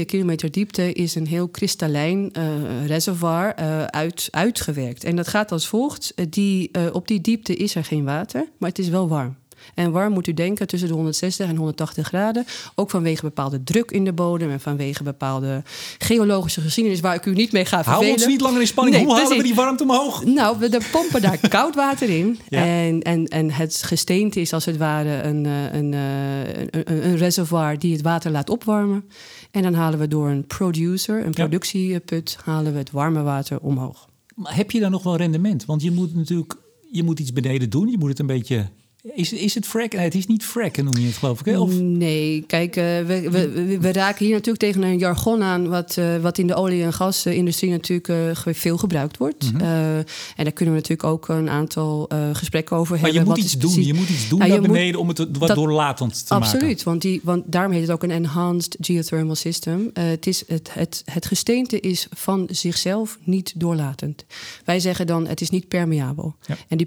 [0.00, 5.04] 3,2 kilometer diepte is een heel kristallijn uh, reservoir uh, uit, uitgewerkt.
[5.04, 6.12] En dat gaat als volgt.
[6.28, 9.36] Die, op die diepte is er geen water, maar het is wel warm.
[9.74, 12.44] En warm moet u denken tussen de 160 en 180 graden.
[12.74, 15.62] Ook vanwege bepaalde druk in de bodem en vanwege bepaalde
[15.98, 17.98] geologische geschiedenis waar ik u niet mee ga vervelen.
[17.98, 18.96] Hou ons niet langer in spanning.
[18.96, 20.24] Nee, Hoe halen we die warmte omhoog?
[20.24, 22.38] Nou, we pompen daar koud water in.
[22.48, 22.64] Ja.
[22.64, 27.92] En, en, en het gesteente is als het ware een, een, een, een, reservoir die
[27.92, 29.04] het water laat opwarmen.
[29.50, 34.08] En dan halen we door een producer, een productieput, halen we het warme water omhoog.
[34.34, 35.64] Maar heb je dan nog wel rendement?
[35.64, 36.56] Want je moet natuurlijk
[36.90, 37.88] je moet iets beneden doen.
[37.88, 38.68] Je moet het een beetje
[39.14, 39.96] is, is het fracken?
[39.96, 41.46] Nee, het is niet fracken, noem je het geloof ik.
[41.46, 41.58] Hè?
[41.58, 41.80] Of?
[41.80, 45.68] Nee, kijk, uh, we, we, we, raken hier natuurlijk tegen een jargon aan...
[45.68, 49.52] wat, uh, wat in de olie- en gasindustrie natuurlijk uh, veel gebruikt wordt.
[49.52, 50.04] Mm -hmm.
[50.36, 53.26] en daar kunnen we natuurlijk ook een aantal gesprekken over maar hebben.
[53.26, 55.38] Maar je moet iets doen, je moet iets doen nou, naar beneden moet, om het
[55.38, 56.58] wat dat, doorlatend te absoluut, maken.
[56.58, 59.90] Absoluut, want, die, want daarom heet het ook een enhanced geothermal system.
[59.92, 64.24] het, is het, het, het gesteente is van zichzelf niet doorlatend.
[64.64, 66.36] Wij zeggen dan, het is niet permeabel.
[66.46, 66.56] Ja.
[66.68, 66.86] En die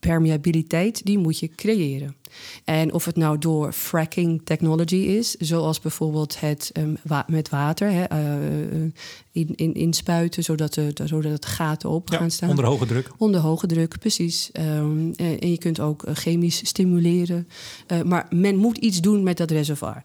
[0.00, 2.14] permeabiliteit die moet je creëren.
[2.64, 7.90] En of het nou door fracking technology is, zoals bijvoorbeeld het um, wa met water
[7.90, 8.90] hè, uh,
[9.32, 12.48] in, in, inspuiten, zodat, de, zodat het gaten op ja, gaan staan.
[12.48, 13.10] Onder hoge druk.
[13.18, 14.50] Onder hoge druk, precies.
[14.52, 17.48] Um, en je kunt ook chemisch stimuleren.
[17.92, 20.02] Uh, maar men moet iets doen met dat reservoir.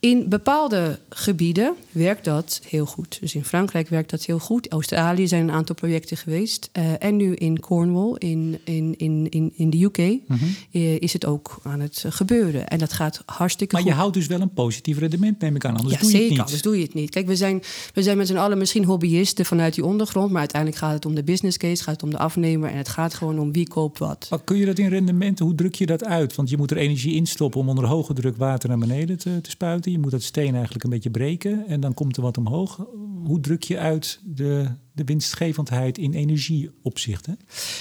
[0.00, 3.18] In bepaalde gebieden werkt dat heel goed.
[3.20, 4.72] Dus in Frankrijk werkt dat heel goed.
[4.72, 6.70] Australië zijn een aantal projecten geweest.
[6.72, 10.54] Uh, en nu in Cornwall, in, in, in, in, in de UK, mm -hmm.
[10.98, 12.68] is het ook aan het gebeuren.
[12.68, 13.90] En dat gaat hartstikke maar goed.
[13.90, 15.76] Maar je houdt dus wel een positief rendement, neem ik aan.
[15.76, 16.46] Anders ja, doe je zeker, het niet.
[16.46, 17.10] anders doe je het niet.
[17.10, 17.62] Kijk, we zijn,
[17.94, 20.30] we zijn met z'n allen misschien hobbyisten vanuit die ondergrond...
[20.30, 22.70] maar uiteindelijk gaat het om de business case, gaat het om de afnemer...
[22.70, 24.26] en het gaat gewoon om wie koopt wat.
[24.30, 26.34] Maar kun je dat in rendementen, hoe druk je dat uit?
[26.34, 29.40] Want je moet er energie in stoppen om onder hoge druk water naar beneden te,
[29.40, 29.92] te spuiten.
[29.92, 32.86] Je moet dat steen eigenlijk een beetje breken en dan komt er wat omhoog.
[33.24, 34.68] Hoe druk je uit de,
[35.00, 37.26] de winstgevendheid in energieopzicht?
[37.26, 37.32] Hè?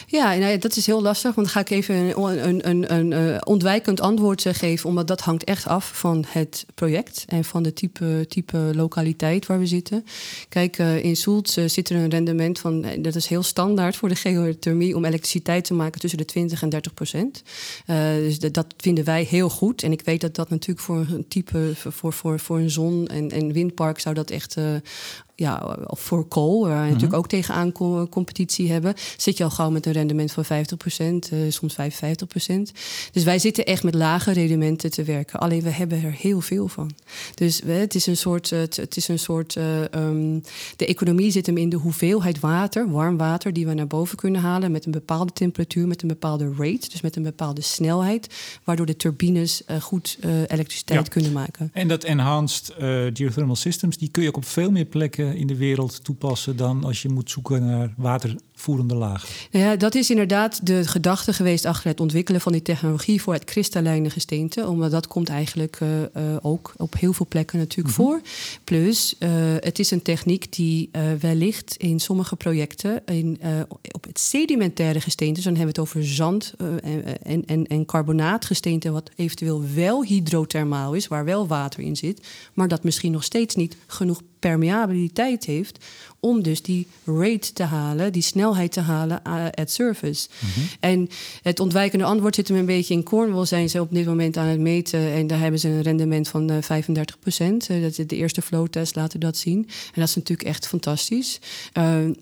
[0.07, 1.35] Ja, nou ja, dat is heel lastig.
[1.35, 4.89] Want dan ga ik even een, een, een, een, een ontwijkend antwoord geven.
[4.89, 9.59] Omdat dat hangt echt af van het project en van de type, type lokaliteit waar
[9.59, 10.05] we zitten.
[10.49, 14.09] Kijk, uh, in Soelt uh, zit er een rendement van, dat is heel standaard voor
[14.09, 17.43] de geothermie, om elektriciteit te maken tussen de 20 en 30 procent.
[17.87, 19.83] Uh, dus dat vinden wij heel goed.
[19.83, 23.29] En ik weet dat dat natuurlijk voor een type, voor, voor, voor een zon- en,
[23.29, 24.55] en windpark zou dat echt
[25.39, 26.87] ja, of voor kool, waar we Mhm.
[26.87, 31.29] natuurlijk ook tegenaan co competitie hebben, zit je al gauw met een rendement van 50%,
[31.33, 32.71] uh, soms 55%.
[33.11, 35.39] Dus wij zitten echt met lage rendementen te werken.
[35.39, 36.91] Alleen we hebben er heel veel van.
[37.33, 40.41] Dus we, het is een soort, het, het is een soort uh, um,
[40.75, 44.41] de economie zit hem in de hoeveelheid water, warm water, die we naar boven kunnen
[44.41, 48.27] halen met een bepaalde temperatuur, met een bepaalde rate, dus met een bepaalde snelheid,
[48.63, 51.11] waardoor de turbines uh, goed elektriciteit Ja.
[51.11, 51.69] kunnen maken.
[51.73, 52.73] En dat enhanced
[53.13, 56.83] geothermal systems, die kun je ook op veel meer plekken in de wereld toepassen dan
[56.83, 59.29] als je moet zoeken naar watervoerende lagen.
[59.51, 63.33] Nou ja, dat is inderdaad de gedachte geweest achter het ontwikkelen van die technologie voor
[63.33, 64.67] het kristallijne gesteente.
[64.67, 66.05] Omdat dat komt eigenlijk uh, uh,
[66.41, 68.13] ook op heel veel plekken natuurlijk mm -hmm.
[68.13, 68.21] voor.
[68.63, 73.39] Plus, uh, het is een techniek die wellicht in sommige projecten in,
[73.91, 76.53] op het sedimentaire gesteente, dus dan hebben we het over zand
[77.23, 82.67] en, en, en carbonaatgesteente, wat eventueel wel hydrothermaal is, waar wel water in zit, maar
[82.67, 85.85] dat misschien nog steeds niet genoeg permeabiliteit heeft
[86.19, 90.27] om dus die rate te halen, die snelheid snelheid te halen uh, at surface.
[90.39, 90.65] Mhm.
[90.79, 91.09] En
[91.41, 93.45] het ontwijkende antwoord zit hem een beetje in Cornwall.
[93.45, 95.11] Zijn ze op dit moment aan het meten.
[95.11, 97.67] En daar hebben ze een rendement van uh, 35 procent.
[97.67, 99.57] dat is de eerste flowtest laten dat zien.
[99.67, 101.39] En dat is natuurlijk echt fantastisch.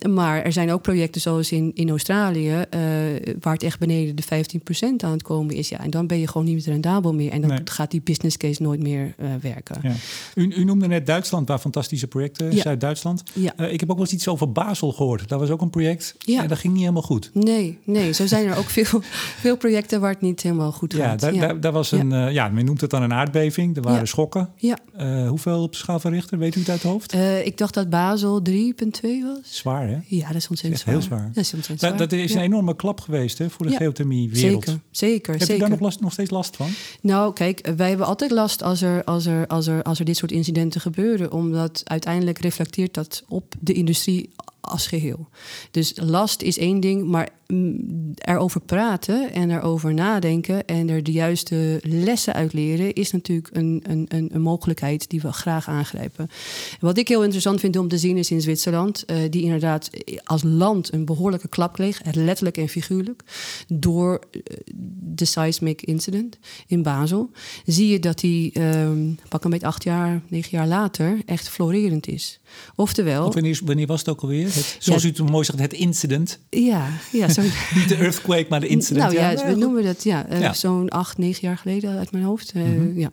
[0.10, 2.66] maar er zijn ook projecten zoals in, in Australië...
[3.40, 5.70] waar het echt beneden de 15 procent aan het komen is.
[5.70, 7.32] Ja, en dan ben je gewoon niet rendabel meer.
[7.32, 7.60] En dan nee.
[7.64, 9.80] gaat die business case nooit meer werken.
[9.82, 9.94] Ja.
[10.36, 12.62] U, u, noemde net Duitsland, waar fantastische projecten, ja.
[12.62, 13.24] Zuid-Duitsland.
[13.34, 13.58] Ja.
[13.58, 15.30] Ik heb ook wel eens iets over Basel gehoord.
[15.30, 16.42] Dat was ook een project ja.
[16.42, 17.30] en dat ging niet helemaal goed.
[17.34, 19.02] Nee, nee, zo zijn er ook veel,
[19.44, 21.20] veel projecten waar het niet helemaal goed ja, gaat.
[21.20, 23.76] Daar, ja, daar, daar was een, uh, ja, men noemt het dan een aardbeving.
[23.76, 24.06] Er waren Ja.
[24.06, 24.50] schokken.
[24.56, 24.78] Ja.
[25.00, 27.14] Uh, hoeveel op de schaal van Richter, weet u het uit het hoofd?
[27.14, 28.54] Uh, ik dacht dat Basel 3,2
[29.02, 29.40] was.
[29.44, 29.98] Zwaar, hè?
[30.06, 31.32] Ja, dat is ontzettend Echt heel zwaar.
[31.34, 31.98] Dat is ontzettend zwaar.
[31.98, 32.38] dat is ja.
[32.38, 33.78] een enorme klap geweest hè, voor de Ja.
[33.78, 34.64] geothermie-wereld.
[34.66, 35.54] Zeker, zeker, Heb zeker.
[35.56, 36.68] je daar nog, last, nog steeds last van?
[37.02, 40.18] Nou, kijk, wij hebben altijd last als er, als, er, als, er, als er dit
[40.18, 41.32] soort incidenten gebeuren.
[41.32, 44.30] Omdat uiteindelijk reflecteert dat op de industrie
[44.68, 45.28] als geheel.
[45.72, 51.12] Dus last is één ding, maar mm, erover praten en erover nadenken en er de
[51.12, 56.30] juiste lessen uit leren is natuurlijk een, een, een, mogelijkheid die we graag aangrijpen.
[56.80, 59.90] Wat ik heel interessant vind om te zien is in Zwitserland, uh, die inderdaad
[60.24, 63.24] als land een behoorlijke klap kreeg, letterlijk en figuurlijk,
[63.68, 64.42] door uh,
[65.00, 67.32] de seismic incident in Basel,
[67.66, 72.08] zie je dat die um, pak een beetje acht jaar, negen jaar later echt florerend
[72.08, 72.40] is.
[72.76, 73.26] Oftewel.
[73.26, 74.46] Of wanneer, wanneer was het ook alweer?
[74.46, 75.10] Het, zoals ja.
[75.10, 76.40] u het mooi zegt, het incident.
[76.50, 77.42] Ja, ja zo.
[77.76, 79.06] Niet de earthquake, maar de incident.
[79.06, 80.54] Nou ja, ja we noemen dat ja, uh, ja.
[80.54, 82.54] zo'n acht, negen jaar geleden uit mijn hoofd.
[82.56, 83.00] Uh, mm -hmm.
[83.00, 83.12] ja.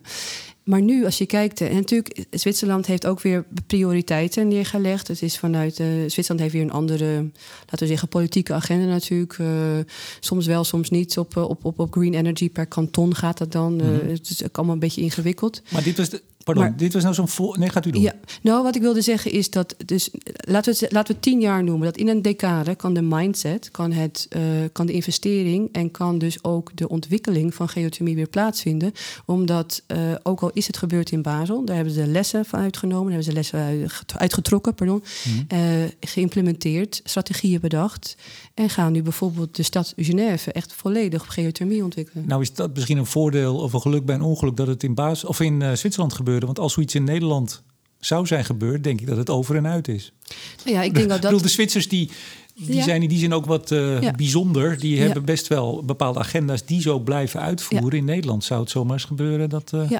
[0.65, 5.07] Maar nu, als je kijkt, en natuurlijk, Zwitserland heeft ook weer prioriteiten neergelegd.
[5.07, 7.13] Het is vanuit, uh, Zwitserland heeft weer een andere,
[7.59, 9.37] laten we zeggen, politieke agenda natuurlijk.
[9.37, 9.47] Uh,
[10.19, 11.17] soms wel, soms niet.
[11.17, 13.81] Op, op, op, op green energy per kanton gaat dat dan.
[13.81, 14.09] Uh, mm -hmm.
[14.09, 15.61] Het is ook allemaal een beetje ingewikkeld.
[15.71, 17.55] Maar dit was de, Pardon, maar, dit was nou zo'n vol...
[17.59, 18.01] Nee, gaat u doen.
[18.01, 19.75] Ja, nou, wat ik wilde zeggen is dat...
[19.85, 21.85] Dus, laten, we het, laten we tien jaar noemen.
[21.85, 25.69] Dat in een decade kan de mindset, kan, het, uh, kan de investering...
[25.71, 28.91] en kan dus ook de ontwikkeling van geothermie weer plaatsvinden.
[29.25, 31.65] Omdat, uh, ook al is het gebeurd in Basel...
[31.65, 33.11] daar hebben ze de lessen van uitgenomen.
[33.11, 35.03] Daar hebben ze lessen uitgetrokken, pardon.
[35.23, 35.59] Mm -hmm.
[35.59, 38.17] uh, geïmplementeerd, strategieën bedacht...
[38.53, 40.51] en gaan nu bijvoorbeeld de stad Genève...
[40.51, 42.27] echt volledig op geothermie ontwikkelen.
[42.27, 44.57] Nou is dat misschien een voordeel of een geluk bij een ongeluk...
[44.57, 47.63] dat het in, Basel, of in Zwitserland gebeurt want als zoiets in Nederland
[47.99, 50.13] zou zijn gebeurd, denk ik dat het over en uit is.
[50.65, 51.15] Ja, ik denk dat dat.
[51.15, 52.09] Ik bedoel, de Zwitsers die,
[52.55, 52.83] die ja.
[52.83, 54.11] zijn in die zin ook wat uh, ja.
[54.11, 54.79] bijzonder.
[54.79, 57.97] Die hebben best wel bepaalde agenda's die zo blijven uitvoeren.
[57.97, 59.91] In Nederland zou het zomaar eens gebeuren dat uh,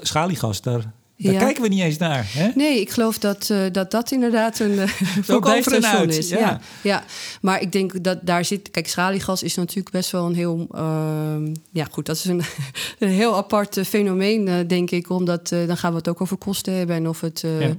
[0.00, 0.92] schaliegas daar.
[1.18, 1.38] Daar ja.
[1.38, 2.26] kijken we niet eens naar.
[2.28, 2.50] Hè?
[2.54, 4.88] Nee, ik geloof dat, uh, dat dat inderdaad een uh,
[5.22, 6.28] voorbijstation is.
[6.28, 6.38] Ja.
[6.38, 6.60] ja.
[6.82, 7.04] Ja.
[7.40, 8.70] maar ik denk dat daar zit...
[8.70, 10.66] Kijk, schaliegas is natuurlijk best wel een heel...
[10.74, 11.36] Uh,
[11.70, 12.42] ja, goed, dat is een,
[12.98, 15.10] een heel apart fenomeen, uh, denk ik.
[15.10, 16.96] Omdat dan gaan we het ook over kosten hebben...
[16.96, 17.74] en of, het, ja.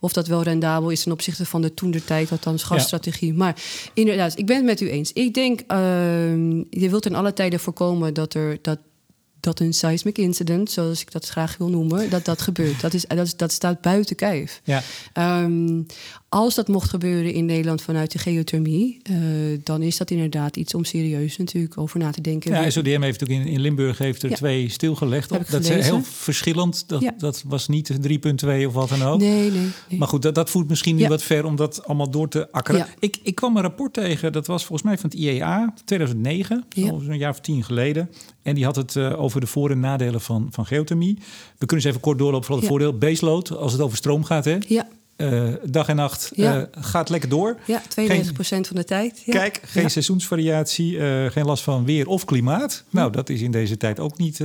[0.00, 2.30] of dat wel rendabel is ten opzichte van de toentertijd...
[2.30, 3.34] althans gasstrategie.
[3.34, 3.56] Maar
[3.94, 5.12] inderdaad, ik ben het met u eens.
[5.12, 8.58] Ik denk, ehm, je wilt in alle tijden voorkomen dat er...
[8.62, 8.78] Dat,
[9.40, 12.80] dat een seismic incident, zoals ik dat graag wil noemen, dat dat gebeurt.
[12.80, 14.60] Dat, is, dat, is, dat staat buiten kijf.
[14.64, 14.82] Ja.
[15.42, 15.86] Um,
[16.32, 20.74] als dat mocht gebeuren in Nederland vanuit de geothermie, uh, dan is dat inderdaad iets
[20.74, 22.52] om serieus natuurlijk over na te denken.
[22.52, 24.36] Ja, SODM heeft ook in, in Limburg heeft er ja.
[24.36, 25.30] twee stilgelegd.
[25.30, 25.50] Op.
[25.50, 26.88] Dat is heel verschillend.
[26.88, 27.14] Dat, ja.
[27.18, 29.20] dat was niet 3.2 of wat dan ook.
[29.20, 29.68] Nee, nee.
[29.88, 29.98] nee.
[29.98, 31.08] Maar goed, dat, dat voert misschien nu ja.
[31.08, 32.86] wat ver om dat allemaal door te akkeren.
[32.98, 37.02] Ik, ik kwam een rapport tegen, dat was volgens mij van het IEA, 2009, al
[37.08, 38.10] een jaar of tien geleden.
[38.42, 41.14] En die had het uh, over de voor- en nadelen van, van geothermie.
[41.58, 42.46] We kunnen eens even kort doorlopen.
[42.46, 44.44] Vooral het voordeel, baseload, als het over stroom gaat.
[44.44, 44.58] Hè?
[44.68, 44.88] Ja.
[45.20, 46.56] Uh, dag en nacht ja.
[46.56, 47.58] uh, gaat lekker door.
[47.66, 49.22] Ja, 92 procent van de tijd.
[49.24, 49.32] Ja.
[49.32, 49.88] Kijk, geen ja.
[49.88, 52.84] seizoensvariatie, uh, geen last van weer of klimaat.
[52.90, 54.40] Nou, dat is in deze tijd ook niet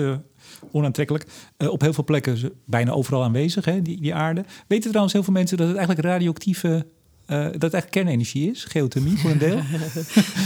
[0.71, 1.25] onaantrekkelijk.
[1.57, 4.45] op heel veel plekken bijna overal aanwezig, hè, die, die aarde.
[4.67, 6.85] Weten trouwens heel veel mensen dat het eigenlijk radioactieve
[7.27, 9.55] uh, dat het eigenlijk kernenergie is, geothermie voor een deel?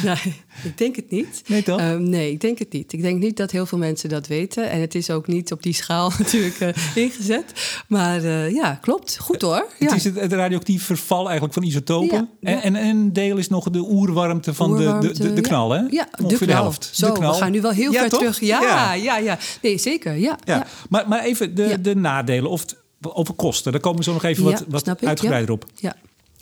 [0.04, 1.42] nee, ik denk het niet.
[1.48, 1.82] Nee, toch?
[1.82, 2.94] Um, nee, ik denk het niet.
[2.94, 4.70] Ik denk niet dat heel veel mensen dat weten.
[4.70, 7.82] En het is ook niet op die schaal natuurlijk uh, ingezet.
[7.88, 9.18] Maar uh, ja, klopt.
[9.18, 9.66] Goed hoor.
[9.80, 9.86] Ja.
[9.86, 12.30] Het is het, het radioactief verval eigenlijk van isotopen.
[12.40, 12.62] Ja, ja.
[12.62, 15.82] En, en een deel is nog de oerwarmte van oerwarmte, de, de, de, knal, hè?
[15.90, 16.90] Ja, Ongeveer de, de helft.
[16.94, 17.32] Zo, de knal.
[17.32, 18.20] we gaan nu wel heel ver toch?
[18.20, 18.40] terug.
[18.40, 19.38] Ja, ja, ja, ja.
[19.62, 20.16] Nee, zeker.
[20.16, 20.68] Ja, ja.
[20.90, 22.66] Maar, maar even de, de nadelen of
[23.02, 23.72] over kosten.
[23.72, 25.66] Daar komen we zo nog even wat, wat uitgebreider op.
[25.76, 25.96] Ja.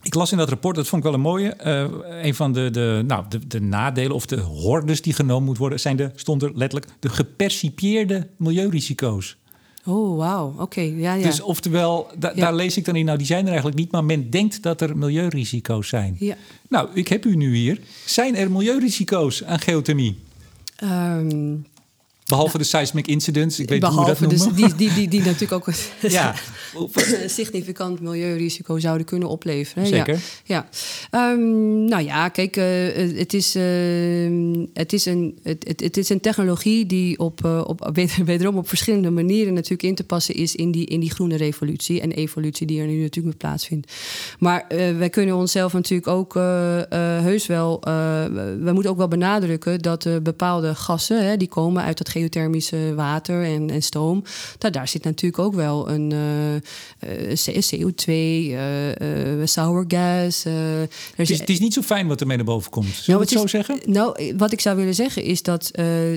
[0.08, 1.54] Ik las in dat rapport, dat vond ik wel een mooie.
[1.66, 5.58] Uh, een van de, de, nou, de, de nadelen of de hordes die genomen moet
[5.58, 9.38] worden, zijn de, stond er letterlijk, de gepercipieerde milieurisico's.
[9.86, 10.48] Oh, wauw.
[10.48, 10.94] Oké, okay.
[10.98, 11.24] ja, ja.
[11.24, 12.42] Dus oftewel, da, ja.
[12.42, 14.82] daar lees ik dan in, nou, die zijn er eigenlijk niet, maar men denkt dat
[14.82, 16.16] er milieurisico's zijn.
[16.20, 16.36] Ja.
[16.70, 17.80] Nou, ik heb u nu hier.
[18.06, 20.20] Zijn er milieurisico's aan geothermie?
[20.84, 21.66] Um,
[22.28, 24.38] Behalve de seismic incidents, ik weet niet hoe we dat noemen.
[24.40, 26.36] dus die, die, die, die natuurlijk ook ja,
[26.76, 29.84] een significant milieurisico zouden kunnen opleveren.
[29.84, 29.90] hè?
[29.90, 30.14] Zeker.
[30.14, 30.20] Ja.
[30.44, 30.68] ja.
[31.32, 32.66] Ehm, nou ja, kijk, eh,
[33.18, 37.90] het, is, ehm, het, is een, het, het, is een technologie die op, eh, op,
[37.94, 41.36] weder- wederom op verschillende manieren natuurlijk in te passen is in die, in die groene
[41.38, 43.92] revolutie en evolutie die er nu natuurlijk mee plaatsvindt.
[44.40, 47.94] Maar eh, wij kunnen onszelf natuurlijk ook eh, eh, heus wel, eh,
[48.60, 52.94] we moeten ook wel benadrukken dat eh, bepaalde gassen, hè, die komen uit het geothermische
[52.96, 54.24] water en, en stoom,
[54.58, 56.62] daar, daar zit natuurlijk ook wel een eh, eh,
[57.46, 60.44] C- CO2, eh, sour gas.
[60.44, 62.86] het is, is- het is niet zo fijn wat er mee naar boven komt.
[62.88, 63.80] Zullen Nou, het zo is- zeggen?
[63.86, 65.72] nou, wat ik zou willen zeggen is dat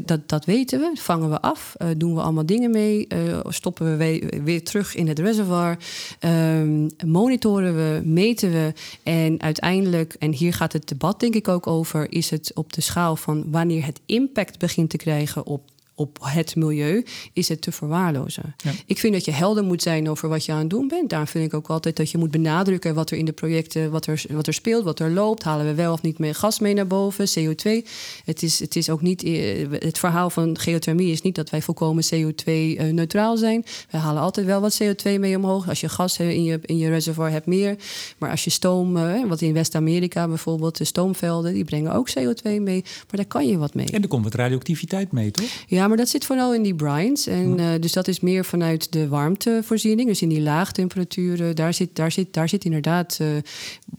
[0.05, 3.07] dat, dat weten we, vangen we af, doen we allemaal dingen mee,
[3.49, 5.77] stoppen we we- weer terug in het reservoir,
[6.19, 11.67] ehm, monitoren we, meten we en uiteindelijk, en hier gaat het debat denk ik ook
[11.67, 15.63] over, is het op de schaal van wanneer het impact begint te krijgen op
[16.01, 18.55] op het milieu, is het te verwaarlozen.
[18.57, 18.71] Ja.
[18.87, 21.11] Ik vind dat je helder moet zijn over wat je aan het doen bent.
[21.11, 24.07] Daarom vind ik ook altijd dat je moet benadrukken wat er in de projecten, wat
[24.07, 25.43] er, wat er speelt, wat er loopt.
[25.43, 27.87] Halen we wel of niet meer gas mee naar boven, CO2.
[28.25, 31.63] Het is, het is ook niet, eh, het verhaal van geothermie is niet dat wij
[31.63, 33.65] volkomen CO2-neutraal zijn.
[33.91, 35.69] Wij halen altijd wel wat CO2 mee omhoog.
[35.69, 37.77] Als je gas eh, in je, in je reservoir hebt, meer.
[38.19, 42.61] Maar als je stoom, eh, wat in West-Amerika bijvoorbeeld, de stoomvelden, die brengen ook CO2
[42.61, 42.83] mee.
[42.83, 43.87] Maar daar kan je wat mee.
[43.87, 45.47] En er komt wat radioactiviteit mee, toch?
[45.67, 47.27] Ja, maar dat zit vooral in die brines.
[47.27, 50.09] En, eh, dus dat is meer vanuit de warmtevoorziening.
[50.09, 53.27] Dus in die laagtemperaturen, daar zit, daar zit, daar zit inderdaad eh,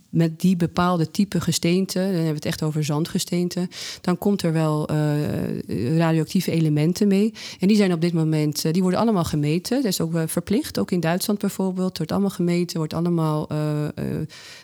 [0.09, 3.67] met die bepaalde type gesteente, dan hebben we het echt over zandgesteente,
[4.01, 7.33] dan komt er wel eh, radioactieve elementen mee.
[7.59, 9.75] En die zijn op dit moment, die worden allemaal gemeten.
[9.77, 11.87] Dat is ook verplicht, ook in Duitsland bijvoorbeeld.
[11.87, 13.47] Het wordt allemaal gemeten, wordt allemaal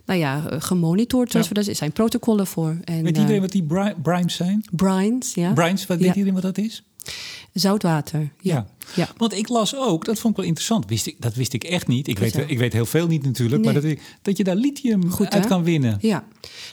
[0.06, 1.32] nou ja, gemonitord.
[1.32, 1.54] Zoals Ja.
[1.54, 2.78] we dat, er zijn protocollen voor.
[2.84, 4.66] En, Weet iedereen wat die bri- brimes zijn?
[4.72, 5.54] brines, ja.
[5.54, 6.06] Brines, wat Ja.
[6.06, 6.84] weet iedereen wat dat is?
[7.54, 8.66] Zoutwater, ja.
[8.96, 9.10] Ja.
[9.18, 10.86] Want ik las ook, dat vond ik wel interessant.
[10.90, 12.08] Wist ik, dat wist ik echt niet.
[12.08, 13.64] Ik weet, ik weet heel veel niet natuurlijk.
[13.66, 13.84] Maar dat,
[14.22, 15.50] dat je daar lithium Goed, uit hè?
[15.50, 15.98] kan winnen.
[16.02, 16.24] Ja.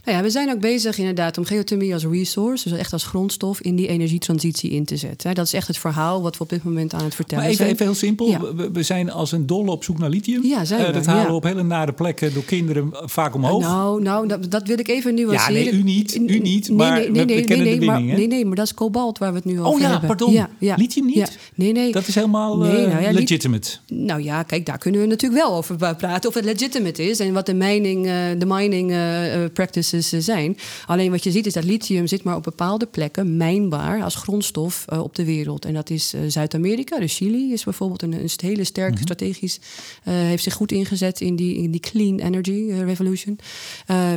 [0.04, 3.60] Nou ja, we zijn ook bezig inderdaad om geothermie als resource, dus echt als grondstof,
[3.60, 5.34] in die energietransitie in te zetten.
[5.34, 7.64] Dat is echt het verhaal wat we op dit moment aan het vertellen Maar even,
[7.64, 7.74] zijn.
[7.74, 8.28] even heel simpel.
[8.28, 8.54] Ja.
[8.54, 10.44] We, we zijn als een dolle op zoek naar lithium.
[10.44, 11.28] Ja, zijn Eh, dat halen ja.
[11.28, 13.62] we op hele nare plekken door kinderen vaak omhoog.
[13.62, 15.64] Nou, nou dat, dat wil ik even nuanceren.
[15.64, 17.78] Ja, nee, u niet, u niet, Nee, maar nee, we- nee, we nee, kennen nee,
[17.78, 19.90] de maar, nee, nee, maar dat is kobalt waar we het nu over oh ja,
[19.90, 20.08] hebben.
[20.08, 20.32] pardon.
[20.32, 21.38] Ja, ja, Lithium niet?
[21.54, 21.92] Nee, nee.
[21.92, 23.70] Dat is helemaal Nee, eh, nou ja, legitimate.
[23.86, 26.28] Nou ja, kijk, daar kunnen we natuurlijk wel over praten.
[26.28, 30.56] Of het legitimate is en wat de mining, eh, de mining eh, practices zijn.
[30.86, 34.84] Alleen wat je ziet is dat lithium zit maar op bepaalde plekken mijnbaar als grondstof
[34.88, 35.64] op de wereld.
[35.64, 36.98] En dat is Zuid-Amerika.
[36.98, 39.60] Dus Chili is bijvoorbeeld een, een hele sterk strategisch.
[40.04, 43.38] eh, heeft zich goed ingezet in die, in die clean energy revolution.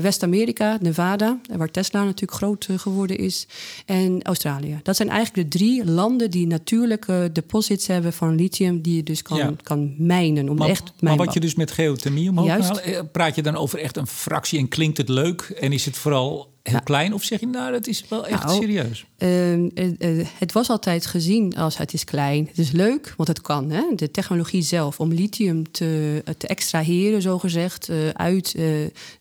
[0.01, 3.47] West-Amerika, Nevada, waar Tesla natuurlijk groot geworden is.
[3.85, 4.79] En Australië.
[4.83, 8.81] Dat zijn eigenlijk de drie landen die natuurlijke deposits hebben van lithium.
[8.81, 9.53] die je dus kan, Ja.
[9.63, 10.49] kan mijnen.
[10.49, 12.67] Om Maar, echt maar wat je dus met geothermie omhoog Juist.
[12.67, 15.41] haalt, eh, praat je dan over echt een fractie en klinkt het leuk?
[15.41, 17.13] En is het vooral heel klein?
[17.13, 19.05] Of zeg je nou, dat is wel echt Nou, serieus?
[19.17, 23.29] Ehm, eh, eh, het was altijd gezien als het is klein, het is leuk, want
[23.29, 23.69] het kan.
[23.69, 23.83] Hè?
[23.95, 28.51] De technologie zelf om lithium te, te extraheren, zogezegd, uit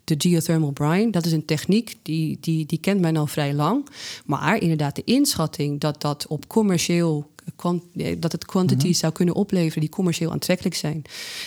[0.05, 1.11] de geothermal brine.
[1.11, 3.87] Dat is een techniek die, die, die kent men al vrij lang.
[4.27, 7.31] Maar inderdaad, de inschatting dat dat op commercieel
[8.19, 11.03] dat het quantities zou kunnen opleveren die commercieel aantrekkelijk zijn,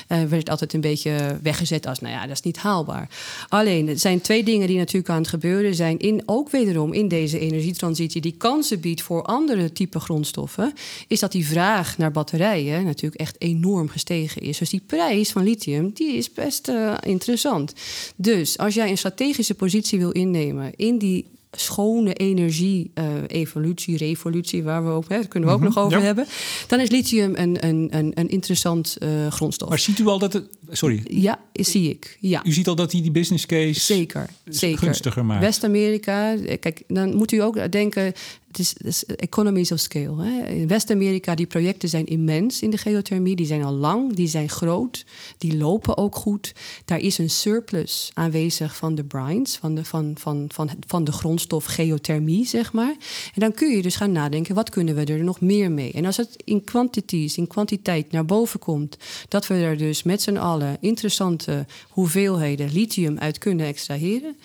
[0.08, 3.10] eh, werd altijd een beetje weggezet als, nou ja, dat is niet haalbaar.
[3.48, 7.08] Alleen, er zijn twee dingen die natuurlijk aan het gebeuren zijn, in, ook wederom in
[7.08, 10.74] deze energietransitie, die kansen biedt voor andere type grondstoffen,
[11.08, 14.58] is dat die vraag naar batterijen natuurlijk echt enorm gestegen is.
[14.58, 17.74] Dus die prijs van lithium, die is best eh, interessant.
[18.16, 24.64] Dus als jij een strategische positie wil innemen in die schone energie, eh, evolutie, revolutie,
[24.64, 26.06] waar we ook, hè, kunnen we ook nog over Mhm, ja.
[26.06, 26.26] hebben.
[26.68, 29.70] Dan is lithium een, een, een, een interessant eh, grondstof.
[29.70, 30.48] Maar ziet u al dat het...
[30.70, 32.18] Sorry, ja, zie ik.
[32.20, 32.46] Ja.
[32.46, 34.78] u ziet al dat hij die business case Zeker, zeker.
[34.78, 35.42] gunstiger maakt.
[35.44, 38.14] West-Amerika, eh, kijk, dan moet u ook denken,
[38.50, 40.24] het is, het economies of scale.
[40.24, 40.48] Hè.
[40.48, 43.36] In West-Amerika, die projecten zijn immens in de geothermie.
[43.36, 45.06] Die zijn al lang, die zijn groot,
[45.38, 46.54] die lopen ook goed.
[46.86, 51.12] Daar is een surplus aanwezig van de brines, van de, van, van, van, van de
[51.12, 52.96] grondstof geothermie, zeg maar.
[53.34, 55.92] En dan kun je dus gaan nadenken, wat kunnen we er nog meer mee?
[55.92, 60.22] En als het in quantities, in kwantiteit naar boven komt, dat we er dus met
[60.22, 64.38] z'n allen interessante hoeveelheden lithium uit kunnen extraheren.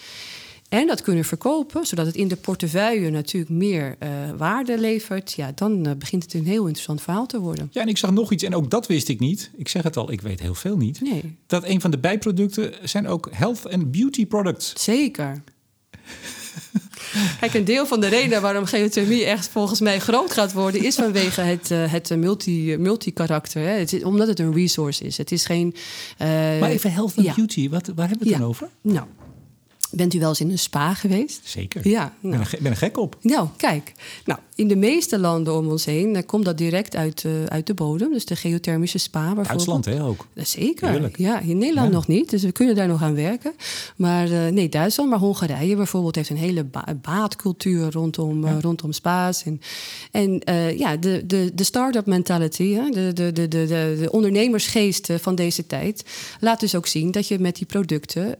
[0.75, 5.33] En dat kunnen verkopen, zodat het in de portefeuille natuurlijk meer eh, waarde levert.
[5.33, 7.69] Ja, dan eh, begint het een heel interessant verhaal te worden.
[7.73, 9.51] Ja, en ik zag nog iets, en ook dat wist ik niet.
[9.57, 11.01] Ik zeg het al, ik weet heel veel niet.
[11.01, 14.73] Nee, Dat een van de bijproducten zijn ook health and beauty products.
[14.77, 15.43] zeker.
[17.41, 20.95] Kijk, een deel van de reden waarom geothermie echt volgens mij groot gaat worden, is
[20.95, 23.63] vanwege het, uh, het multi, multi-karakter.
[23.63, 23.79] Hè.
[23.79, 25.17] Het is, omdat het een resource is.
[25.17, 25.75] Het is geen.
[26.23, 28.69] Uh, maar even health and beauty, wat, waar hebben we het dan over?
[28.81, 29.07] Nou,
[29.97, 31.41] Bent u wel eens in een spa geweest?
[31.45, 31.89] Zeker.
[31.89, 32.15] Ja.
[32.21, 32.43] Nou.
[32.43, 33.17] Ik ben, ben er gek op.
[33.21, 33.93] Nou, kijk.
[34.25, 37.75] Nou, in de meeste landen om ons heen komt dat direct uit, uh, uit de
[37.75, 38.13] bodem.
[38.13, 39.35] Dus de geothermische spa.
[39.35, 40.27] Duitsland hè, ook?
[40.35, 40.89] Zeker.
[40.91, 41.19] Heerlijk.
[41.19, 41.95] Ja, in Nederland Ja.
[41.95, 42.31] nog niet.
[42.31, 43.53] Dus we kunnen daar nog aan werken.
[43.97, 45.11] Maar uh, nee, Duitsland.
[45.11, 49.43] Maar Hongarije bijvoorbeeld heeft een hele ba baatcultuur rondom, uh, rondom spa's.
[49.45, 49.61] En,
[50.11, 50.43] en
[50.79, 55.67] ja, de, de, de start-up mentality, hè, de, de, de, de, de ondernemersgeest van deze
[55.67, 56.05] tijd...
[56.41, 58.39] laat dus ook zien dat je met die producten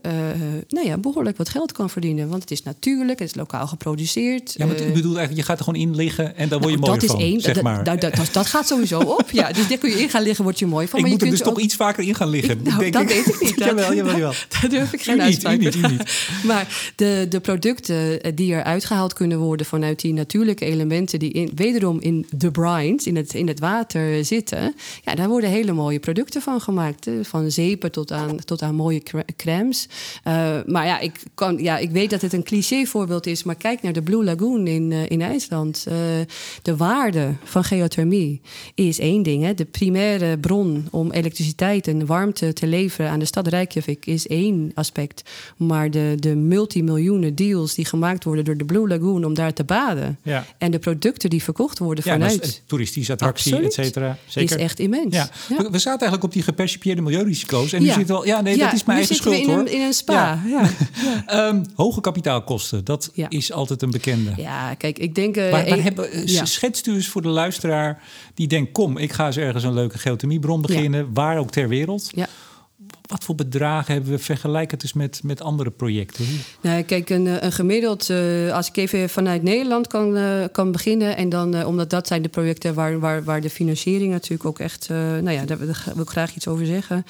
[0.67, 2.27] nou ja, behoorlijk wat geld kan verdienen.
[2.29, 4.53] Want het is natuurlijk, het is lokaal geproduceerd.
[4.57, 6.77] Ja, maar ik bedoel eigenlijk, je gaat er gewoon in liggen en dan word je
[6.79, 7.83] nou, mooi dat van, is één, zeg maar.
[7.83, 9.31] Dat, dat, dat, dat, gaat sowieso op.
[9.31, 10.99] Ja, dus daar kun je in gaan liggen, word je mooi van.
[10.99, 12.57] Ik maar moet je er dus toch iets vaker in gaan liggen.
[12.59, 13.07] Ik, nou, denk dat ik.
[13.07, 13.57] weet ik niet.
[13.65, 14.33] Dat, jawel, jawel, jawel.
[14.61, 15.89] Daar durf ik geen niet, uitspraak u niet, u bij.
[15.91, 16.29] niet.
[16.43, 21.31] Maar de, de producten eh, die eruit gehaald kunnen worden vanuit die natuurlijke elementen die
[21.31, 25.71] in, wederom in de brines, in het, in het water zitten, ja, daar worden hele
[25.71, 27.07] mooie producten van gemaakt.
[27.07, 29.01] eh, Van zeepen tot aan, tot aan mooie
[29.35, 29.87] crèmes.
[30.27, 33.55] Uh, maar ja ik, kan, ja, ik weet dat het een cliché voorbeeld is, maar
[33.55, 35.85] kijk naar de Blue Lagoon in, uh, in IJsland.
[35.87, 35.93] Uh,
[36.61, 38.41] de waarde van geothermie
[38.75, 39.43] is één ding.
[39.43, 39.53] Hè.
[39.53, 44.71] De primaire bron om elektriciteit en warmte te leveren aan de stad Reykjavik is één
[44.73, 45.29] aspect.
[45.57, 49.63] Maar de, de multimiljoenen deals die gemaakt worden door de Blue Lagoon om daar te
[49.63, 50.19] baden.
[50.23, 50.45] Ja.
[50.57, 52.61] En de producten die verkocht worden Ja, vanuit.
[52.65, 54.17] toeristische attractie, et cetera.
[54.35, 55.15] Is echt immens.
[55.15, 55.29] Ja.
[55.49, 55.57] Ja.
[55.57, 57.73] We, we zaten eigenlijk op die gepercipieerde milieurisico's.
[57.73, 57.93] En nu Ja.
[57.93, 58.27] zitten we al...
[58.27, 59.59] Ja, nee, dat is mijn eigen schuld, in hoor.
[59.59, 60.41] Een, in een spa.
[60.47, 60.69] Ja.
[61.25, 63.29] Ehm, hoge kapitaalkosten, dat Ja.
[63.29, 64.33] is altijd een bekende.
[64.37, 65.35] Ja, kijk, ik denk.
[65.37, 66.45] eh, Maar, maar hebben, eh, ja.
[66.45, 68.03] schetst u eens voor de luisteraar
[68.33, 68.71] die denkt...
[68.71, 71.09] kom, ik ga eens ergens een leuke geothermiebron beginnen...
[71.13, 72.09] waar ook ter wereld.
[72.15, 72.27] Ja.
[73.07, 74.19] Wat voor bedragen hebben we?
[74.19, 76.25] Vergelijk eens met, met andere projecten.
[76.61, 80.71] Nou, kijk, een, eh, een gemiddeld, eh, als ik even vanuit Nederland kan, eh, kan
[80.71, 84.59] beginnen, en dan, omdat dat zijn de projecten waar, waar, waar de financiering natuurlijk ook
[84.59, 87.05] echt, nou ja, daar wil ik graag iets over zeggen.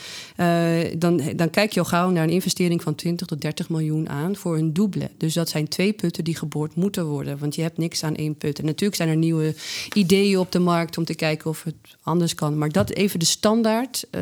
[1.00, 4.36] Dan, dan kijk je al gauw naar een investering van 20 tot 30 miljoen aan
[4.36, 5.10] voor een double.
[5.18, 8.36] Dus dat zijn twee putten die geboord moeten worden, want je hebt niks aan één
[8.36, 8.60] put.
[8.60, 9.56] En natuurlijk zijn er nieuwe
[9.94, 12.58] ideeën op de markt om te kijken of het anders kan.
[12.58, 14.22] Maar dat even de standaard eh,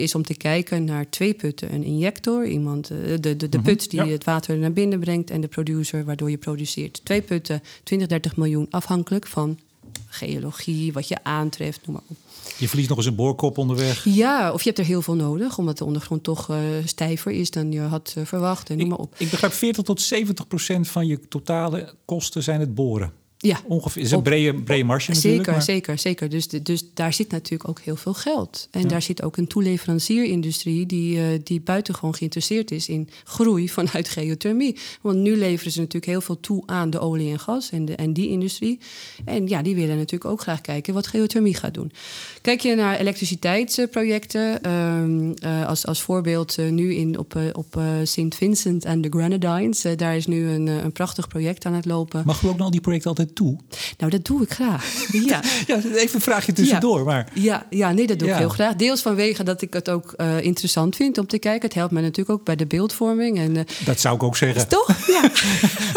[0.00, 1.74] is om te kijken naar twee putten.
[1.74, 4.06] Een injector, iemand, eh, de, de, de Mhm, put die ja.
[4.06, 5.30] het water naar binnen brengt...
[5.30, 7.00] en de producer waardoor je produceert.
[7.04, 9.58] Twee putten, 20, 30 miljoen, afhankelijk van
[10.06, 12.16] geologie, wat je aantreft, noem maar op.
[12.58, 14.04] Je verliest nog eens een boorkop onderweg.
[14.04, 15.58] Ja, of je hebt er heel veel nodig...
[15.58, 18.98] omdat de ondergrond toch eh, stijver is dan je had eh, verwacht en noem maar
[18.98, 19.14] op.
[19.16, 23.12] Ik begrijp 40 tot 70 procent van je totale kosten zijn het boren.
[23.42, 24.02] Ja, Ongeveer.
[24.02, 25.36] is een brede, brede marge natuurlijk.
[25.36, 26.28] Zeker, maar- zeker, zeker.
[26.28, 28.68] Dus, dus daar zit natuurlijk ook heel veel geld.
[28.70, 28.88] En Ja.
[28.88, 34.76] daar zit ook een toeleverancierindustrie die, eh, die buitengewoon geïnteresseerd is in groei vanuit geothermie.
[35.00, 37.94] Want nu leveren ze natuurlijk heel veel toe aan de olie en gas en, de,
[37.94, 38.78] en die industrie.
[39.24, 41.92] En ja, die willen natuurlijk ook graag kijken wat geothermie gaat doen.
[42.42, 47.80] Kijk je naar elektriciteitsprojecten, ehm, eh, als, als voorbeeld eh, nu in, op, eh, op
[48.02, 48.34] St.
[48.36, 49.84] Vincent en de Grenadines.
[49.96, 52.22] daar is nu een, een prachtig project aan het lopen.
[52.26, 53.56] Mag u ook nog al die projecten altijd toe?
[53.98, 54.90] Nou, dat doe ik graag.
[55.32, 55.42] Ja.
[55.66, 57.04] Ja, even een vraagje tussendoor.
[57.04, 58.34] Maar Ja, ja, nee, dat doe Ja.
[58.34, 58.74] ik heel graag.
[58.74, 61.62] Deels vanwege dat ik het ook interessant vind om te kijken.
[61.68, 63.38] Het helpt me natuurlijk ook bij de beeldvorming.
[63.38, 64.68] En, dat zou ik ook zeggen.
[64.68, 65.06] toch?
[65.06, 65.20] Ja.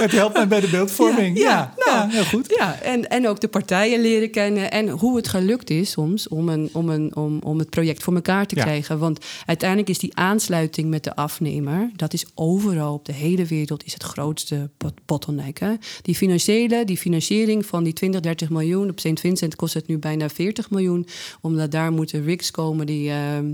[0.06, 1.38] Het helpt mij bij de beeldvorming.
[1.38, 2.54] Ja, ja, nou, heel goed.
[2.58, 4.72] Ja, en, en ook de partijen leren kennen.
[4.72, 8.16] En hoe het gelukt is soms om, een, om, een, om, om het project voor
[8.16, 8.62] elkaar te Ja.
[8.64, 9.00] krijgen.
[9.00, 11.90] Want uiteindelijk is die aansluiting met de afnemer...
[11.96, 15.60] dat is overal op de hele wereld is het grootste bot- bottleneck.
[15.60, 15.74] Hè?
[16.02, 18.90] Die financiële, die financiering van die 20, 30 miljoen...
[18.90, 19.20] op St.
[19.20, 21.08] Vincent kost het nu bijna 40 miljoen.
[21.42, 23.10] Omdat daar moeten rigs komen die...
[23.10, 23.54] ehm,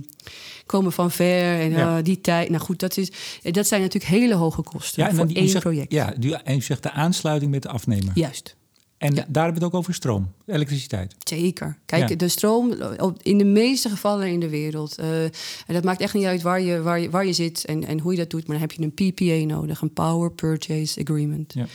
[0.66, 1.98] komen van ver en Ja.
[1.98, 2.50] eh, die tijd.
[2.50, 3.12] Nou goed, dat, is,
[3.42, 5.92] dat zijn natuurlijk hele hoge kosten Ja, en voor die- één zegt, project.
[5.92, 6.14] Ja,
[6.44, 8.12] en u zegt de aansluiting met de afnemer.
[8.14, 8.56] Juist.
[9.02, 9.26] En Ja.
[9.28, 11.16] daar hebben we het ook over stroom, elektriciteit.
[11.24, 11.78] Zeker.
[11.86, 12.16] Kijk, Ja.
[12.16, 14.96] de stroom op- in de meeste gevallen in de wereld.
[14.98, 15.32] eh, en
[15.68, 18.12] dat maakt echt niet uit waar je, waar je, waar je zit en, en hoe
[18.12, 18.48] je dat doet.
[18.48, 21.54] Maar dan heb je een PPA nodig, een Power Purchase Agreement.
[21.54, 21.66] Ja.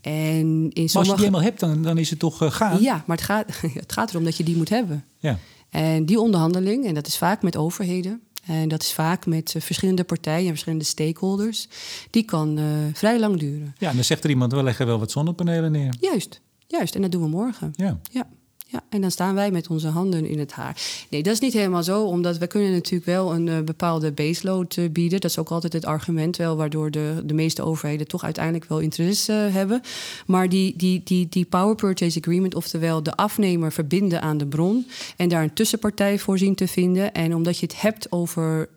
[0.00, 2.82] En in Maar als je die eenmaal hebt, dan, dan is het toch eh, gaan?
[2.82, 5.04] Ja, maar het gaat, het gaat erom dat je die moet hebben.
[5.18, 5.38] Ja.
[5.70, 8.20] En die onderhandeling, en dat is vaak met overheden.
[8.46, 11.68] En dat is vaak met eh, verschillende partijen en verschillende stakeholders.
[12.10, 13.74] Die kan eh, vrij lang duren.
[13.78, 15.94] Ja, en dan zegt er iemand, we leggen wel wat zonnepanelen neer.
[16.00, 16.94] Juist, juist.
[16.94, 17.72] En dat doen we morgen.
[17.76, 17.98] Ja.
[18.12, 18.28] Ja.
[18.68, 20.76] Ja, en dan staan wij met onze handen in het haar.
[21.10, 24.76] Nee, dat is niet helemaal zo, omdat we kunnen natuurlijk wel een uh, bepaalde baseload
[24.76, 25.20] uh, bieden.
[25.20, 28.78] Dat is ook altijd het argument wel, waardoor de, de meeste overheden toch uiteindelijk wel
[28.78, 29.80] interesse uh, hebben.
[30.26, 34.86] Maar die, die, die, die Power Purchase Agreement, oftewel de afnemer verbinden aan de bron
[35.16, 37.14] en daar een tussenpartij voor zien te vinden.
[37.14, 38.68] En omdat je het hebt over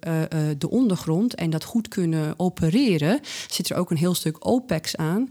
[0.57, 3.19] de ondergrond en dat goed kunnen opereren,
[3.49, 5.29] zit er ook een heel stuk OPEX aan,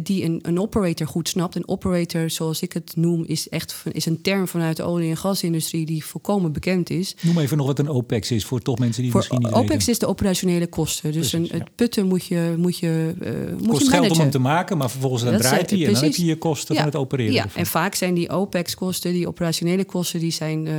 [0.00, 1.54] die een, een operator goed snapt.
[1.54, 5.16] Een operator, zoals ik het noem, is echt is een term vanuit de olie- en
[5.16, 7.14] gasindustrie die volkomen bekend is.
[7.22, 9.68] Noem even nog wat een OPEX is voor toch mensen die voor misschien niet OPEX
[9.68, 9.92] weten.
[9.92, 11.12] is de operationele kosten.
[11.12, 14.18] Dus Precies, een, het putten moet je, moet je, uh, moet kost je geld om
[14.18, 16.74] hem te maken, maar vervolgens dan Dat draait hij en dan heb je je kosten
[16.74, 17.32] Ja, van het opereren.
[17.32, 17.60] Ja, ervan.
[17.60, 20.74] en vaak zijn die OPEX-kosten, die operationele kosten, die zijn, uh,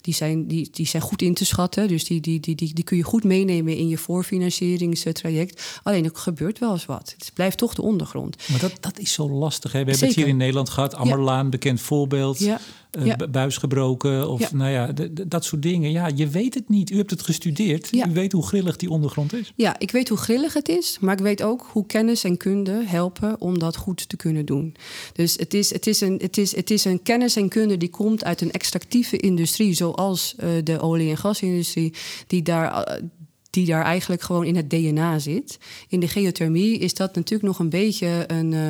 [0.00, 1.88] die zijn, die, die zijn goed in te schatten.
[1.88, 5.80] Dus die, die, die, die, die kun je goed meenemen in je voorfinancieringstraject.
[5.82, 7.14] Alleen er gebeurt wel eens wat.
[7.18, 8.36] Het blijft toch de ondergrond.
[8.50, 9.72] Maar dat, dat is zo lastig.
[9.72, 9.84] Hè?
[9.84, 10.94] We hebben het hier in Nederland gehad.
[10.94, 11.80] Ammerlaan, bekend
[12.10, 12.38] voorbeeld.
[12.38, 12.60] Ja.
[12.98, 13.16] Uh, Ja.
[13.30, 14.48] buis gebroken of Ja.
[14.52, 14.92] nou ja,
[15.26, 15.90] dat soort dingen.
[15.90, 16.90] Ja, je weet het niet.
[16.90, 17.88] U hebt het gestudeerd.
[17.90, 18.08] Ja.
[18.08, 19.52] U weet hoe grillig die ondergrond is.
[19.56, 22.82] Ja, ik weet hoe grillig het is, maar ik weet ook hoe kennis en kunde
[22.86, 24.74] helpen om dat goed te kunnen doen.
[25.12, 27.90] Dus het is, het is, een, het is, het is een kennis en kunde die
[27.90, 31.92] komt uit een extractieve industrie, zoals uh, de olie- en gasindustrie,
[32.26, 32.88] die daar.
[32.88, 33.02] Uh,
[33.50, 35.58] die daar eigenlijk gewoon in het DNA zit.
[35.88, 38.60] In de geothermie is dat natuurlijk nog een beetje een, uh,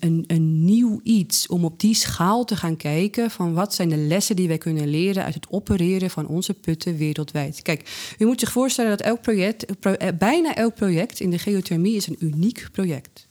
[0.00, 3.96] een, een, nieuw iets om op die schaal te gaan kijken van wat zijn de
[3.96, 7.62] lessen die wij kunnen leren uit het opereren van onze putten wereldwijd.
[7.62, 11.38] Kijk, u moet zich voorstellen dat elk project, pro, eh, bijna elk project in de
[11.38, 13.26] geothermie is een uniek project.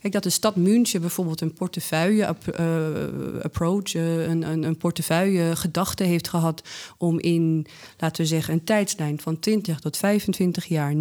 [0.00, 5.56] Kijk, dat de stad München bijvoorbeeld een portefeuille uh, approach, uh, een, een, een portefeuille
[5.56, 6.62] gedachte heeft gehad
[6.98, 7.66] om in,
[7.98, 10.96] laten we zeggen, een tijdslijn van 20 tot 25 jaar 90%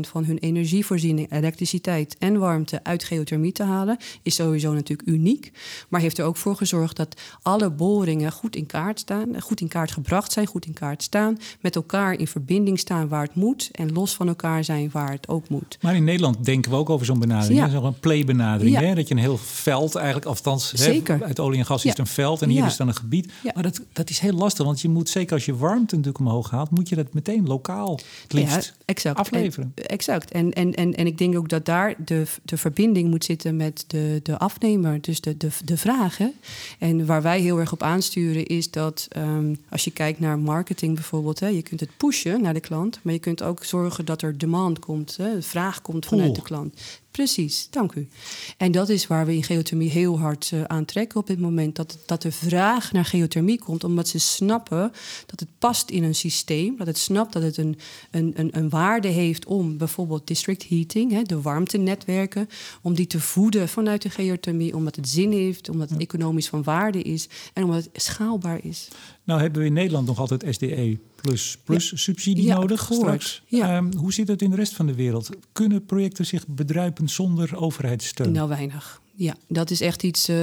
[0.00, 5.52] van hun energievoorziening, elektriciteit en warmte uit geothermie te halen, is sowieso natuurlijk uniek.
[5.88, 9.68] Maar heeft er ook voor gezorgd dat alle boringen goed in kaart staan, goed in
[9.68, 13.68] kaart gebracht zijn, goed in kaart staan, met elkaar in verbinding staan waar het moet
[13.72, 15.78] en los van elkaar zijn waar het ook moet.
[15.80, 17.58] Maar in Nederland denken we ook over zo'n benadering.
[17.58, 17.68] Ja.
[17.68, 18.80] Dat play-benadering.
[18.80, 18.82] Ja.
[18.82, 18.94] Hè?
[18.94, 21.18] Dat je een heel veld eigenlijk, althans Zeker.
[21.18, 23.32] Hè, uit olie en gas is het een veld en hier is dan een gebied.
[23.54, 26.50] Maar dat, dat is heel lastig, want je moet zeker als je warmte natuurlijk omhoog
[26.50, 29.18] haalt, moet je dat meteen lokaal liefst Ja, exact.
[29.18, 29.72] afleveren.
[29.74, 30.30] En, exact.
[30.30, 33.84] En, en, en, en ik denk ook dat daar de, de verbinding moet zitten met
[33.86, 36.32] de, de afnemer, dus de, de, de vragen.
[36.78, 40.94] En waar wij heel erg op aansturen is dat um, als je kijkt naar marketing
[40.94, 44.22] bijvoorbeeld, hè, je kunt het pushen naar de klant, maar je kunt ook zorgen dat
[44.22, 46.74] er demand komt, hè, vraag komt vanuit de klant.
[47.14, 48.08] Precies, dank u.
[48.56, 51.76] En dat is waar we in geothermie heel hard uh, aan trekken op dit moment.
[51.76, 54.92] Dat, dat de vraag naar geothermie komt, omdat ze snappen
[55.26, 56.76] dat het past in een systeem.
[56.76, 57.78] Dat het snapt dat het een,
[58.10, 62.48] een, een, een waarde heeft om bijvoorbeeld district heating, hè, de warmtenetwerken,
[62.82, 66.62] om die te voeden vanuit de geothermie, omdat het zin heeft, omdat het economisch van
[66.62, 68.88] waarde is en omdat het schaalbaar is.
[69.24, 70.98] Nou hebben we in Nederland nog altijd SDE
[71.28, 71.96] plus, plus Ja.
[71.96, 73.42] subsidie Ja, nodig straks.
[73.46, 73.76] Ja.
[73.76, 75.30] Ehm, hoe zit het in de rest van de wereld?
[75.52, 78.32] Kunnen projecten zich bedruipen zonder overheidssteun?
[78.32, 79.02] Nou, weinig.
[79.16, 80.28] Ja, dat is echt iets.
[80.28, 80.36] Uh,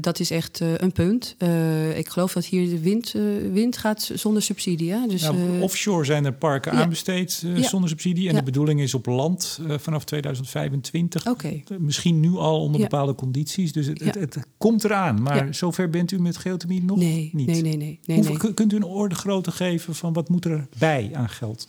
[0.00, 1.34] dat is echt uh, een punt.
[1.38, 3.14] Uh, ik geloof dat hier de wind,
[3.52, 4.90] wind gaat zonder subsidie.
[4.92, 5.06] Hè?
[5.08, 6.82] Dus, nou, offshore zijn er parken ja.
[6.82, 7.62] aanbesteed Ja.
[7.62, 8.28] zonder subsidie.
[8.28, 8.38] En Ja.
[8.38, 11.26] de bedoeling is op land vanaf 2025.
[11.26, 11.62] Oké.
[11.78, 13.72] Misschien nu al onder bepaalde condities.
[13.72, 15.22] Dus het, het, het komt eraan.
[15.22, 17.46] Maar zover bent u met geothermie nog Nee, niet.
[17.46, 17.98] nee, nee, nee.
[18.04, 18.42] nee, Hoeveel, nee.
[18.42, 21.68] kun- Kunt u een orde grootte geven van wat moet er bij aan geld?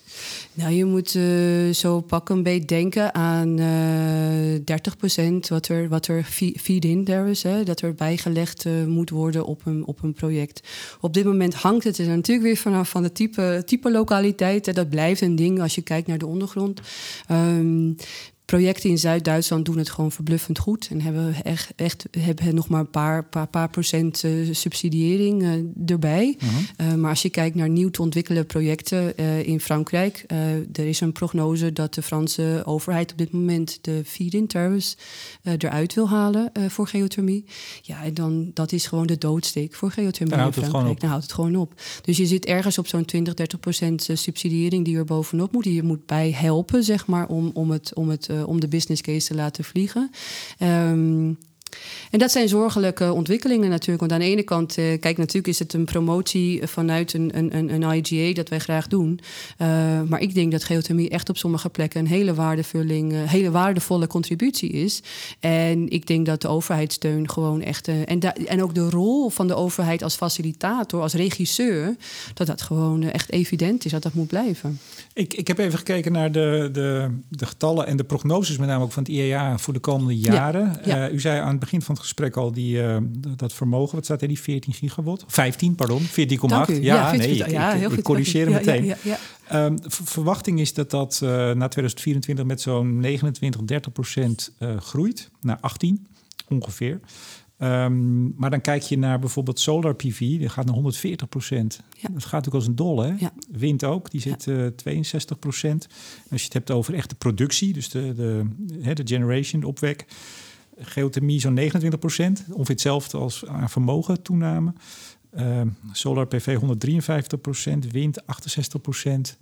[0.53, 4.59] Nou, je moet eh, zo pak een beetje denken aan eh
[5.41, 7.41] 30% wat er, wat er fe- feed-in there is.
[7.63, 10.67] Dat er bijgelegd eh, moet worden op een, op een project.
[11.01, 14.75] Op dit moment hangt het er natuurlijk weer vanaf van de type, type lokaliteit.
[14.75, 16.81] Dat blijft een ding als je kijkt naar de ondergrond.
[17.27, 17.91] Ehm,
[18.47, 20.87] projecten in Zuid-Duitsland doen het gewoon verbluffend goed.
[20.91, 25.91] En hebben echt, echt hebben nog maar een paar, paar, paar procent eh, subsidiëring eh,
[25.91, 26.37] erbij.
[26.81, 30.25] Uh, maar als je kijkt naar nieuw te ontwikkelen projecten in Frankrijk,
[30.73, 34.97] er is een prognose dat de Franse overheid op dit moment de feed-in tariffs
[35.43, 37.45] eruit wil halen voor geothermie.
[37.81, 40.99] Ja, en dan dat is gewoon de doodsteek voor geothermie Dan houdt in het Frankrijk.
[40.99, 40.99] gewoon.
[40.99, 41.81] Dan houdt het gewoon op.
[42.01, 45.63] Dus je zit ergens op zo'n 20, 30 procent subsidiëring die er bovenop moet.
[45.63, 49.01] Die je moet bij helpen, zeg maar, om, om, het, om, het, om de business
[49.01, 50.11] case te laten vliegen.
[50.59, 51.37] Um,
[52.11, 53.99] en dat zijn zorgelijke ontwikkelingen natuurlijk.
[53.99, 57.73] Want aan de ene kant, uh, kijk, natuurlijk is het een promotie vanuit een, een,
[57.73, 59.19] een IGA dat wij graag doen.
[59.61, 59.67] Uh,
[60.01, 64.07] maar ik denk dat geothermie echt op sommige plekken een hele, waardevulling, uh, hele waardevolle
[64.07, 65.01] contributie is.
[65.39, 67.87] En ik denk dat de overheidssteun gewoon echt.
[67.87, 71.95] eh, en, en ook de rol van de overheid als facilitator, als regisseur,
[72.33, 74.79] dat dat gewoon eh, echt evident is dat dat moet blijven.
[75.13, 78.83] Ik, ik heb even gekeken naar de, de, de getallen en de prognoses, met name
[78.83, 80.79] ook van het IEA voor de komende jaren.
[80.85, 81.09] Ja, ja.
[81.09, 82.97] u zei aan het begin van het gesprek al die, uh,
[83.35, 83.95] dat vermogen.
[83.95, 84.27] Wat staat er?
[84.27, 85.23] Die 14 gigawatt?
[85.27, 86.01] 15, pardon.
[86.01, 86.07] 14,8.
[86.09, 88.85] Ja, ja, nee, ik, ja, heel ik, goed, ik corrigeer ja, meteen.
[88.85, 94.53] Ja, ja, um, verwachting is dat dat uh, na 2024 met zo'n 29, 30 procent
[94.59, 95.29] uh, groeit.
[95.41, 96.07] Naar 18
[96.47, 96.99] ongeveer.
[97.59, 101.81] Um, maar dan kijk je naar bijvoorbeeld solar PV, die gaat naar 140 procent.
[101.97, 102.09] Ja.
[102.13, 103.13] Dat gaat natuurlijk als een dol, hè?
[103.19, 103.33] Ja.
[103.51, 105.87] Wind ook, die zit uh, 62 procent.
[106.31, 108.45] Als je het hebt over echte productie, dus de, de,
[108.93, 110.05] de generation, de opwek.
[110.79, 114.73] Geothermie zo'n 29 procent, ongeveer hetzelfde als aan vermogen toename.
[115.37, 115.61] Uh,
[115.91, 119.37] solar PV 153 procent, wind 68 procent.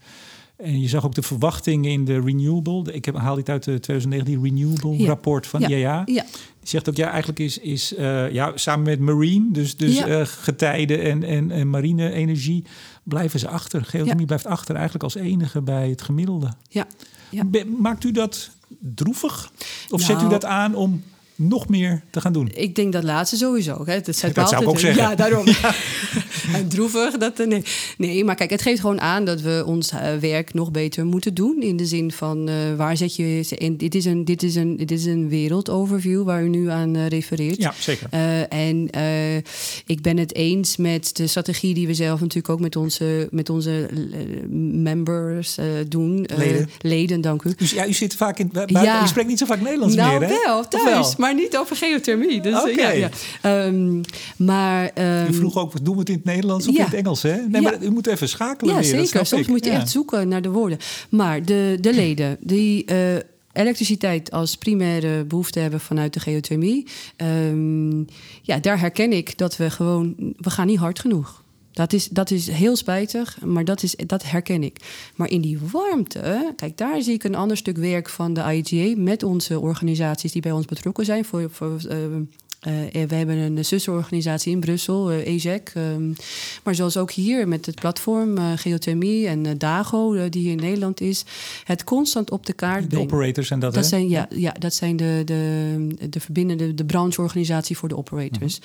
[0.58, 2.94] En je zag ook de verwachtingen in de renewable.
[2.94, 5.08] Ik heb, haal dit uit de 2019 renewable Ja.
[5.08, 5.68] rapport van Ja.
[5.68, 6.02] IAA.
[6.06, 6.24] Ja.
[6.60, 10.08] Die zegt ook, ja, eigenlijk is, is uh, ja, samen met marine, dus, dus Ja.
[10.08, 12.64] uh, getijden en, en, en marine energie,
[13.04, 13.86] blijven ze achter.
[13.86, 16.50] Geothermie blijft achter eigenlijk als enige bij het gemiddelde.
[16.70, 16.88] Ja.
[17.78, 19.52] Maakt u dat droevig?
[19.90, 20.30] Of zet u Nou.
[20.30, 21.04] dat aan om
[21.36, 22.52] nog meer te gaan doen?
[22.54, 23.86] Ik denk dat laatste sowieso.
[23.86, 24.02] Hè.
[24.02, 25.04] Dat, zet Dat zou ik altijd, ook zeggen.
[25.04, 25.46] Ja, daarom.
[26.58, 27.64] en droevig, dat, eh, nee.
[27.98, 31.34] nee, maar kijk, het geeft gewoon aan dat we ons eh, werk nog beter moeten
[31.34, 31.62] doen.
[31.62, 33.74] In de zin van, eh, waar zet je...
[33.78, 37.58] Dit is een, dit is een, dit is een wereldoverview waar u nu aan refereert.
[37.58, 38.10] Ja, zeker.
[38.50, 38.90] En
[39.86, 43.50] ik ben het eens met de strategie die we zelf natuurlijk ook met onze, met
[43.50, 43.90] onze
[44.82, 45.58] members
[45.88, 46.28] doen.
[46.36, 46.70] Leden.
[46.82, 47.54] leden, dank u.
[47.58, 48.50] Dus ja, u zit vaak in...
[48.54, 49.04] buiten- Ja.
[49.04, 50.36] U spreekt niet zo vaak Nederlands nou, meer, hè?
[50.46, 52.42] wel, thuis, maar niet over geothermie.
[52.42, 52.82] Dus, eh, Oké.
[52.82, 53.10] ja, ja.
[53.42, 54.02] Ehm,
[54.38, 54.92] maar...
[54.94, 57.36] ehm, U vroeg ook, doen we het in het Nederlands of in het Engels, hè?
[57.48, 59.26] Nee, maar u moet even schakelen ja, weer, zeker.
[59.26, 59.48] Soms ik.
[59.48, 60.78] moet je echt zoeken naar de woorden.
[61.10, 62.98] Maar de, de leden die eh,
[63.54, 66.88] elektriciteit als primaire behoefte hebben vanuit de geothermie...
[67.16, 67.98] ehm,
[68.42, 70.16] ja, daar herken ik dat we gewoon...
[70.38, 71.44] We gaan niet hard genoeg.
[71.76, 74.78] Dat is, dat is heel spijtig, maar dat, is, dat herken ik.
[75.16, 78.94] Maar in die warmte, kijk, daar zie ik een ander stuk werk van de IGA
[79.02, 81.26] met onze organisaties die bij ons betrokken zijn.
[81.26, 82.06] Voor, voor, eh,
[83.02, 85.72] eh, we hebben een zusterorganisatie in Brussel, eh EZEC.
[85.76, 86.12] ehm,
[86.64, 90.52] maar zoals ook hier met het platform eh, Geothermie en eh, DAGO, eh, die hier
[90.52, 91.24] in Nederland is.
[91.64, 93.06] Het constant op de kaart De brengen.
[93.06, 93.90] operators en dat, Dat hè?
[93.90, 98.60] zijn, ja, ja, dat zijn de, de, de verbindende, de brancheorganisatie voor de operators.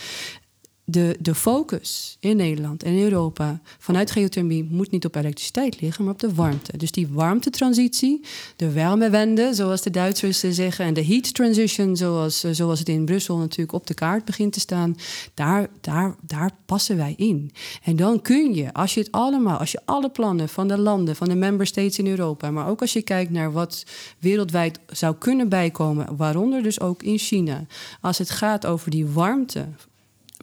[0.91, 6.12] De, de focus in Nederland en Europa vanuit geothermie moet niet op elektriciteit liggen, maar
[6.12, 6.76] op de warmte.
[6.76, 8.20] Dus die warmtetransitie,
[8.57, 12.88] de warmewende, zoals de Duitsers eh, zeggen, en de heat transition, zoals, eh, zoals het
[12.88, 14.97] in Brussel natuurlijk op de kaart begint te staan,
[15.34, 17.51] daar, daar, daar passen wij in.
[17.82, 21.16] En dan kun je, als je het allemaal, als je alle plannen van de landen,
[21.16, 23.84] van de member states in Europa, maar ook als je kijkt naar wat
[24.18, 27.66] wereldwijd zou kunnen bijkomen, waaronder dus ook in China,
[28.01, 29.66] als het gaat over die warmte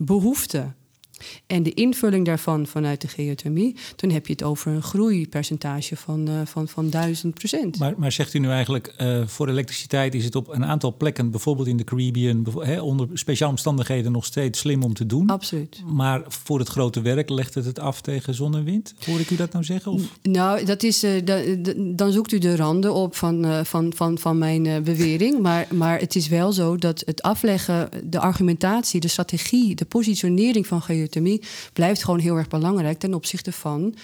[0.02, 0.72] behoefte
[1.46, 6.28] en de invulling daarvan vanuit de geothermie, dan heb je het over een groeipercentage van,
[6.28, 7.78] uh, van, van 1000 procent.
[7.78, 11.30] Maar, maar zegt u nu eigenlijk, uh, voor elektriciteit is het op een aantal plekken,
[11.30, 12.46] bijvoorbeeld in de Caribbean,
[12.80, 15.26] onder speciale omstandigheden nog steeds slim om te doen?
[15.26, 15.82] Absoluut.
[15.86, 18.94] Maar voor het grote werk legt het het af tegen zon en wind?
[19.06, 19.92] Hoor ik u dat nou zeggen?
[19.92, 20.02] Of?
[20.22, 24.18] Nou, dat is, uh, da, da, dan zoekt u de randen op van, van, van,
[24.18, 25.36] van mijn bewering.
[25.48, 30.66] Maar, maar het is wel zo dat het afleggen, de argumentatie, de strategie, de positionering
[30.66, 31.07] van geothermie
[31.72, 33.94] blijft gewoon heel erg belangrijk ten opzichte van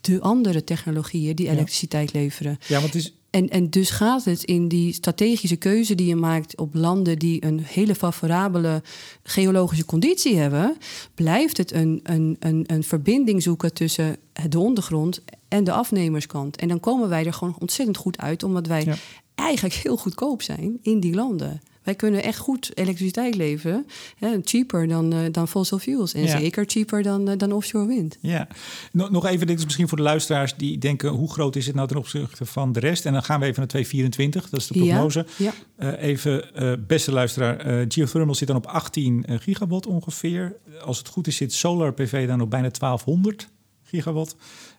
[0.00, 2.58] de andere technologieën die elektriciteit leveren.
[2.66, 3.14] Ja, want is.
[3.34, 7.44] En, en dus gaat het in die strategische keuze die je maakt op landen die
[7.44, 8.82] een hele favorabele
[9.22, 10.76] geologische conditie hebben,
[11.14, 14.16] blijft het een, een, een, een verbinding zoeken tussen
[14.48, 16.56] de ondergrond en de afnemerskant.
[16.56, 18.96] En dan komen wij er gewoon ontzettend goed uit, omdat wij ja.
[19.34, 21.60] eigenlijk heel goedkoop zijn in die landen.
[21.84, 23.86] Wij kunnen echt goed elektriciteit leveren.
[24.18, 26.14] Hè, cheaper dan, uh, dan fossil fuels.
[26.14, 26.38] En ja.
[26.38, 28.18] zeker cheaper dan, uh, dan offshore wind.
[28.20, 28.48] Ja,
[28.92, 31.10] nog, nog even, dit is misschien voor de luisteraars die denken...
[31.10, 33.06] hoe groot is het nou ten opzichte van de rest?
[33.06, 35.26] En dan gaan we even naar 224, dat is de prognose.
[35.36, 35.92] Ja, ja.
[35.92, 36.50] Uh, even,
[36.86, 40.56] beste luisteraar, geothermal zit dan op 18 gigawatt ongeveer.
[40.84, 43.48] Als het goed is zit solar PV dan op bijna 1200
[43.82, 44.36] gigawatt.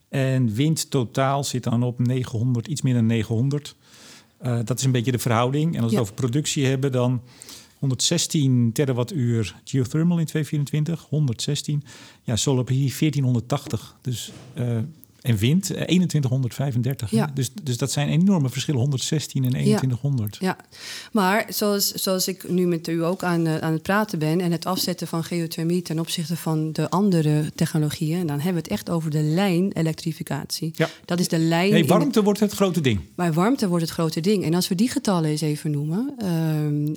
[0.09, 3.75] En wind totaal zit dan op 900, iets meer dan 900
[4.45, 5.75] uh, dat is een beetje de verhouding.
[5.75, 6.01] En als we Ja.
[6.01, 7.21] het over productie hebben, dan
[7.79, 11.83] 116 terawattuur geothermal in 2024, 116.
[12.23, 13.95] Ja, solar PV 1480.
[14.01, 14.77] Dus, uh,
[15.25, 17.11] en wind uh, 2135.
[17.11, 17.31] Ja.
[17.33, 20.37] Dus, dus dat zijn enorme verschillen, 116 en 2100.
[20.39, 20.57] Ja,
[21.11, 24.41] maar zoals, zoals ik nu met u ook aan, uh, aan het praten ben...
[24.41, 28.27] en het afzetten van geothermie ten opzichte van de andere technologieën...
[28.27, 30.71] dan hebben we het echt over de lijn-elektrificatie.
[30.75, 30.89] Ja.
[31.05, 31.71] Dat is de lijn...
[31.71, 32.99] Nee, warmte wordt het grote ding.
[33.15, 34.43] Maar warmte wordt het grote ding.
[34.43, 36.15] En als we die getallen eens even noemen...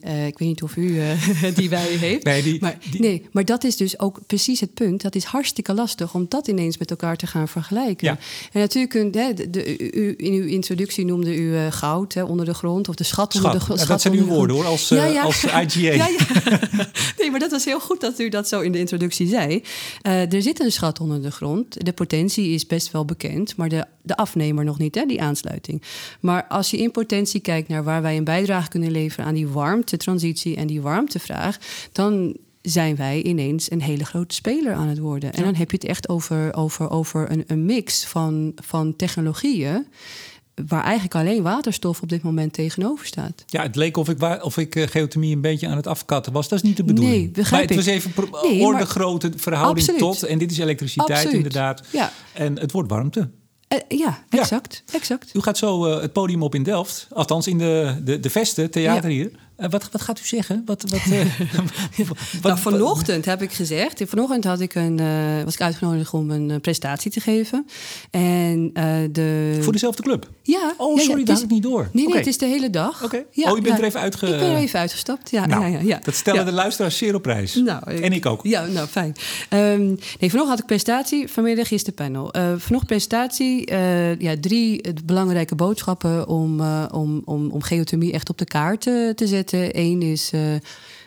[0.04, 1.00] Uh, ik weet niet of u
[1.54, 2.24] die bij u heeft.
[2.24, 3.00] Nee, die, maar, die...
[3.00, 5.02] nee, maar dat is dus ook precies het punt.
[5.02, 8.06] Dat is hartstikke lastig om dat ineens met elkaar te gaan vergelijken.
[8.06, 8.17] Ja.
[8.52, 12.22] En natuurlijk, kunt, hè, de, de- u, in uw introductie noemde u eh, goud hè,
[12.22, 13.80] onder de grond of de schat, onder de grond.
[13.80, 15.76] Ja, dat zijn uw woorden hoor, als, eh, als IGA.
[15.98, 16.58] Ja, ja.
[17.18, 19.62] Nee, maar dat was heel goed dat u dat zo in de introductie zei.
[20.02, 21.84] Eh, er zit een schat onder de grond.
[21.84, 25.82] De potentie is best wel bekend, maar de, de afnemer nog niet, hè, die aansluiting.
[26.20, 29.48] Maar als je in potentie kijkt naar waar wij een bijdrage kunnen leveren aan die
[29.48, 31.58] warmtetransitie en die warmtevraag,
[31.92, 35.32] dan zijn wij ineens een hele grote speler aan het worden.
[35.32, 39.86] En dan heb je het echt over, over, over een, een mix van, van technologieën.
[40.68, 43.44] Waar eigenlijk alleen waterstof op dit moment tegenover staat.
[43.46, 46.48] Ja, het leek of ik, of ik eh, geothermie een beetje aan het afkatten was.
[46.48, 47.16] Dat is niet de bedoeling.
[47.16, 47.76] Nee, begrijp maar het ik.
[47.76, 48.12] was even
[48.50, 50.18] Nee, orde grootte verhouding Absoluut.
[50.20, 50.22] tot.
[50.30, 51.36] En dit is elektriciteit Absoluut.
[51.36, 51.82] inderdaad.
[51.92, 52.12] Ja.
[52.32, 53.30] En het wordt warmte.
[53.68, 54.38] Eh, ja, Ja.
[54.38, 54.82] exact.
[54.92, 55.30] exact.
[55.34, 57.06] U gaat zo eh, het podium op in Delft.
[57.12, 59.16] Althans in de, de, de Vesten, theater Ja.
[59.16, 59.30] hier.
[59.58, 60.62] Eh, wat, wat gaat u zeggen?
[60.66, 61.26] Wat, wat, eh,
[62.08, 64.02] wat- nou, vanochtend heb ik gezegd.
[64.06, 67.66] Vanochtend had ik een, eh, was ik uitgenodigd om een presentatie te geven.
[68.10, 68.70] En
[69.12, 69.58] de.
[69.60, 70.30] Voor dezelfde club?
[70.42, 70.74] Ja.
[70.76, 71.88] Oh, sorry, dat is- ik niet door.
[71.92, 73.04] Nee, nee, het is de hele dag.
[73.04, 73.16] Oké.
[73.16, 75.30] Oh, je bent er even uitge- Ik ben er even uitgestapt.
[75.30, 77.54] Ja, nou, ja, ja, dat stellen de luisteraars zeer op prijs.
[77.54, 78.40] Nou, en ik ook.
[78.42, 79.14] Ja, nou fijn.
[79.48, 79.96] Ehm, nee,
[80.30, 82.32] vanochtend had ik presentatie, vanmiddag is de panel.
[82.32, 83.72] Eh vanochtend presentatie,
[84.18, 89.14] ja, drie belangrijke boodschappen om, eh, om, om, om geothermie echt op de kaart te
[89.16, 89.46] zetten.
[89.52, 90.40] Eén is eh,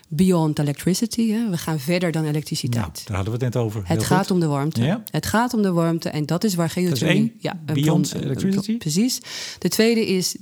[0.07, 1.31] beyond electricity.
[1.31, 1.49] Hè.
[1.49, 2.85] We gaan verder dan elektriciteit.
[2.85, 3.81] Nou, daar hadden we het net over.
[3.85, 4.83] Het gaat om de warmte.
[4.83, 5.03] Ja.
[5.11, 7.15] Het gaat om de warmte en dat is waar geothermie...
[7.15, 8.77] één, ja, beyond bron- electricity.
[8.77, 9.21] Precies.
[9.59, 10.35] De tweede is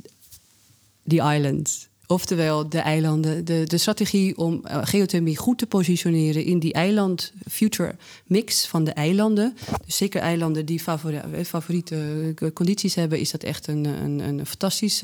[1.08, 1.89] the islands.
[2.12, 3.46] Oftewel de eilanden.
[3.46, 7.96] De, de strategie om eh, geothermie goed te positioneren in die eiland future
[8.26, 9.58] mix van de eilanden.
[9.86, 14.20] Dus zeker eilanden die favori- eh, favoriete eh, condities hebben, is dat echt een, een,
[14.20, 15.04] een fantastisch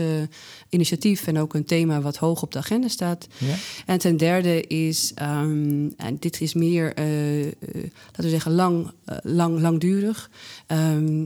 [0.70, 3.28] initiatief en ook een thema wat hoog op de agenda staat.
[3.38, 3.56] Ja.
[3.86, 8.92] En ten derde is, ehm, en dit is meer, laten we zeggen, lang,
[9.24, 10.30] lang, langdurig.
[10.68, 11.26] Ehm,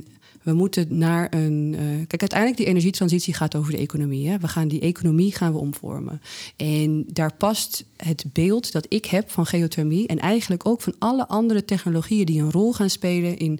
[0.49, 1.75] we moeten naar een.
[1.77, 4.29] eh, kijk, uiteindelijk die energietransitie gaat over de economie.
[4.29, 4.37] Hè?
[4.37, 6.21] We gaan die economie gaan we omvormen.
[6.55, 11.27] En daar past het beeld dat ik heb van geothermie en eigenlijk ook van alle
[11.27, 13.59] andere technologieën die een rol gaan spelen in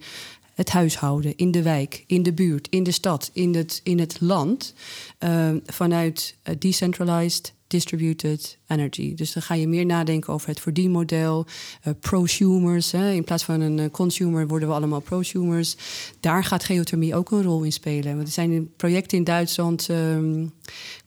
[0.54, 4.22] het huishouden, in de wijk, in de buurt, in de stad, in het, in het
[4.22, 4.74] land,
[5.18, 9.16] eh, vanuit eh, decentralized, distributed energy.
[9.16, 11.46] Dus dan ga je meer nadenken over het verdienmodel,
[11.82, 12.92] eh, prosumers.
[12.92, 13.12] Hè.
[13.12, 15.76] In plaats van een eh, consumer worden we allemaal prosumers.
[16.20, 18.16] Daar gaat geothermie ook een rol in spelen.
[18.16, 19.90] Want er zijn projecten in Duitsland.
[19.90, 20.48] ehm,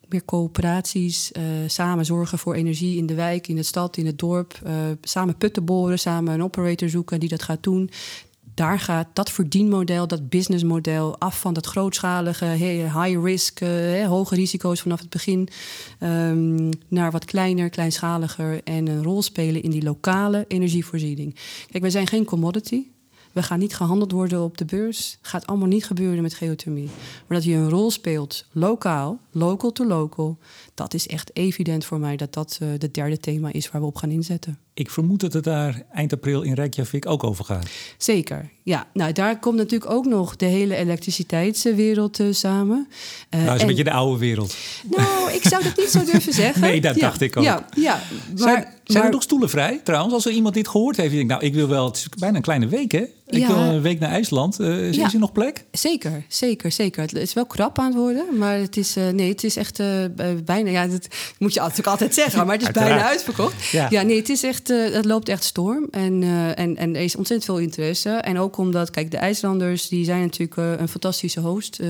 [0.09, 4.19] meer coöperaties, eh, samen zorgen voor energie in de wijk, in de stad, in het
[4.19, 4.59] dorp.
[5.03, 7.91] samen putten boren, samen een operator zoeken die dat gaat doen
[8.55, 14.81] daar gaat dat verdienmodel, dat businessmodel af van dat grootschalige, high risk, eh, hoge risico's
[14.81, 15.49] vanaf het begin,
[15.99, 21.35] ehm, naar wat kleiner, kleinschaliger en een rol spelen in die lokale energievoorziening.
[21.71, 22.85] Kijk, wij zijn geen commodity.
[23.33, 25.19] We gaan niet gehandeld worden op de beurs.
[25.23, 26.91] Gaat allemaal niet gebeuren met geothermie.
[27.27, 30.39] Maar dat je een rol speelt, lokaal, local to local,
[30.83, 33.87] dat is echt evident voor mij dat dat uh, het derde thema is waar we
[33.87, 34.59] op gaan inzetten.
[34.75, 37.67] Ik vermoed dat het daar eind april in Reykjavik ook over gaat.
[37.99, 38.87] Zeker, ja.
[38.93, 42.89] Nou, daar komt natuurlijk ook nog de hele elektriciteitswereld uh, samen.
[42.91, 42.97] Uh,
[43.31, 43.61] nou, dat is en...
[43.61, 44.57] een beetje de oude wereld.
[44.97, 46.61] Nou, ik zou dat niet zo durven zeggen.
[46.61, 47.45] nee, dat ja, dacht ik ook.
[47.45, 47.93] Ja, ja.
[47.93, 48.03] Maar,
[48.35, 50.15] zijn, zijn maar, er nog stoelen vrij, trouwens?
[50.15, 51.33] Als er iemand dit gehoord heeft en denkt...
[51.33, 51.85] nou, ik wil wel...
[51.87, 53.05] Het is bijna een kleine week, hè?
[53.27, 53.47] Ik Ja.
[53.47, 54.61] wil een week naar IJsland.
[54.61, 55.07] Uh, is, Ja.
[55.07, 55.65] is er nog plek?
[55.71, 57.03] Zeker, zeker, zeker.
[57.03, 59.83] Het is wel krap aan het worden, maar het is, nee, het is echt
[60.45, 60.71] bijna...
[60.73, 61.09] Ja, dat
[61.39, 62.95] moet je natuurlijk altijd zeggen, maar het is Uiteraard.
[62.95, 63.65] bijna uitverkocht.
[63.65, 63.87] Ja.
[63.91, 67.03] Ja, nee, het, is echt, uh, het loopt echt storm en, uh, en, en er
[67.03, 68.11] is ontzettend veel interesse.
[68.11, 71.81] En ook omdat, kijk, de IJslanders, die zijn natuurlijk uh, een fantastische host.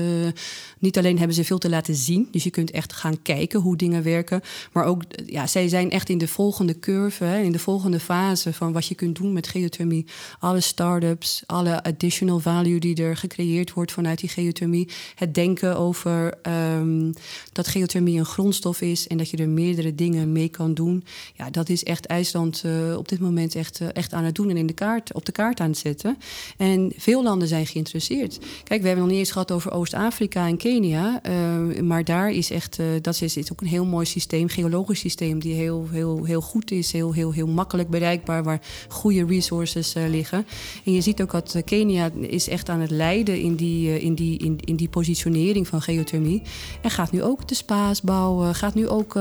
[0.83, 3.75] Niet alleen hebben ze veel te laten zien, dus je kunt echt gaan kijken hoe
[3.75, 4.41] dingen werken.
[4.71, 8.53] Maar ook, ja, zij zijn echt in de volgende curve, hè, in de volgende fase
[8.53, 10.05] van wat je kunt doen met geothermie.
[10.39, 14.89] Alle start-ups, alle additional value die er gecreëerd wordt vanuit die geothermie.
[15.15, 16.33] Het denken over
[16.77, 17.13] um,
[17.51, 21.03] dat geothermie een grondstof is en dat je er meerdere dingen mee kan doen.
[21.33, 24.49] Ja, dat is echt IJsland uh, op dit moment echt, uh, echt aan het doen
[24.49, 26.17] en in de kaart, op de kaart aan het zetten.
[26.57, 28.39] En veel landen zijn geïnteresseerd.
[28.63, 30.71] Kijk, we hebben nog niet eens gehad over Oost-Afrika en Kenia.
[30.81, 35.39] Uh, maar daar is echt, dat is, is ook een heel mooi systeem, geologisch systeem,
[35.39, 40.03] die heel, heel, heel goed is, heel, heel, heel makkelijk bereikbaar, waar goede resources uh,
[40.09, 40.45] liggen.
[40.85, 44.37] En je ziet ook dat Kenia is echt aan het leiden in die, in, die,
[44.37, 46.41] in, in die positionering van geothermie.
[46.81, 49.19] En gaat nu ook de spa's bouwen, gaat nu ook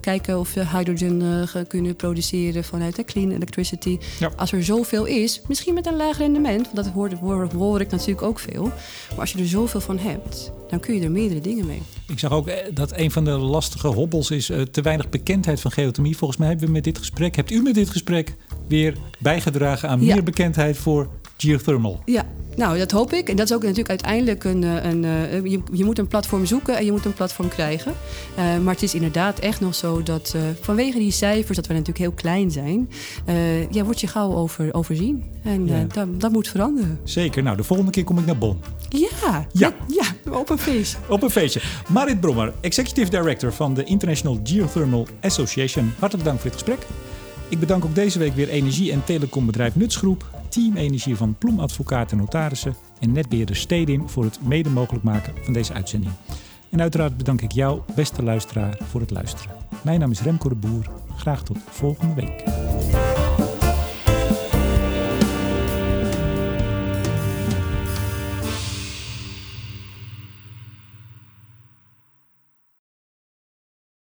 [0.00, 3.98] kijken of we hydrogen kunnen produceren vanuit de clean electricity.
[4.18, 4.32] Ja.
[4.36, 7.90] Als er zoveel is, misschien met een laag rendement, want dat hoor, hoor, hoor ik
[7.90, 8.64] natuurlijk ook veel.
[9.10, 11.82] Maar als je er zoveel van hebt, dan kun je er meerdere dingen mee.
[12.08, 15.60] Ik zag ook eh, dat een van de lastige hobbels is uh, te weinig bekendheid
[15.60, 16.16] van geothermie.
[16.16, 18.36] Volgens mij hebben we met dit gesprek, hebt u met dit gesprek
[18.68, 20.14] weer bijgedragen aan Ja.
[20.14, 22.00] meer bekendheid voor geothermal.
[22.04, 22.26] Ja,
[22.60, 23.28] Nou, dat hoop ik.
[23.28, 24.62] En dat is ook natuurlijk uiteindelijk een.
[24.62, 27.92] een, een je, je, moet een platform zoeken en je moet een platform krijgen.
[28.38, 31.72] Uh, maar het is inderdaad echt nog zo dat uh, vanwege die cijfers, dat we
[31.72, 32.90] natuurlijk heel klein zijn,
[33.28, 35.24] uh, ja, word je gauw over, overzien.
[35.42, 35.84] En ja.
[35.92, 37.00] dat, dat, moet veranderen.
[37.04, 37.42] Zeker.
[37.42, 38.60] Nou, de volgende keer kom ik naar Bonn.
[38.88, 39.72] Ja, ja.
[39.88, 40.98] ja op een feestje.
[41.08, 41.60] op een feestje.
[41.88, 45.92] Marit Brommer, Executive Director van de International Geothermal Association.
[45.98, 46.86] Hartelijk dank voor dit gesprek.
[47.50, 52.10] Ik bedank ook deze week weer energie- en telecombedrijf Nutsgroep, Team Energie van Ploem Advocaten
[52.10, 56.12] en Notarissen en netbeheerder Stedim voor het mede mogelijk maken van deze uitzending.
[56.70, 59.56] En uiteraard bedank ik jou, beste luisteraar, voor het luisteren.
[59.82, 60.90] Mijn naam is Remco de Boer.
[61.16, 62.44] Graag tot volgende week.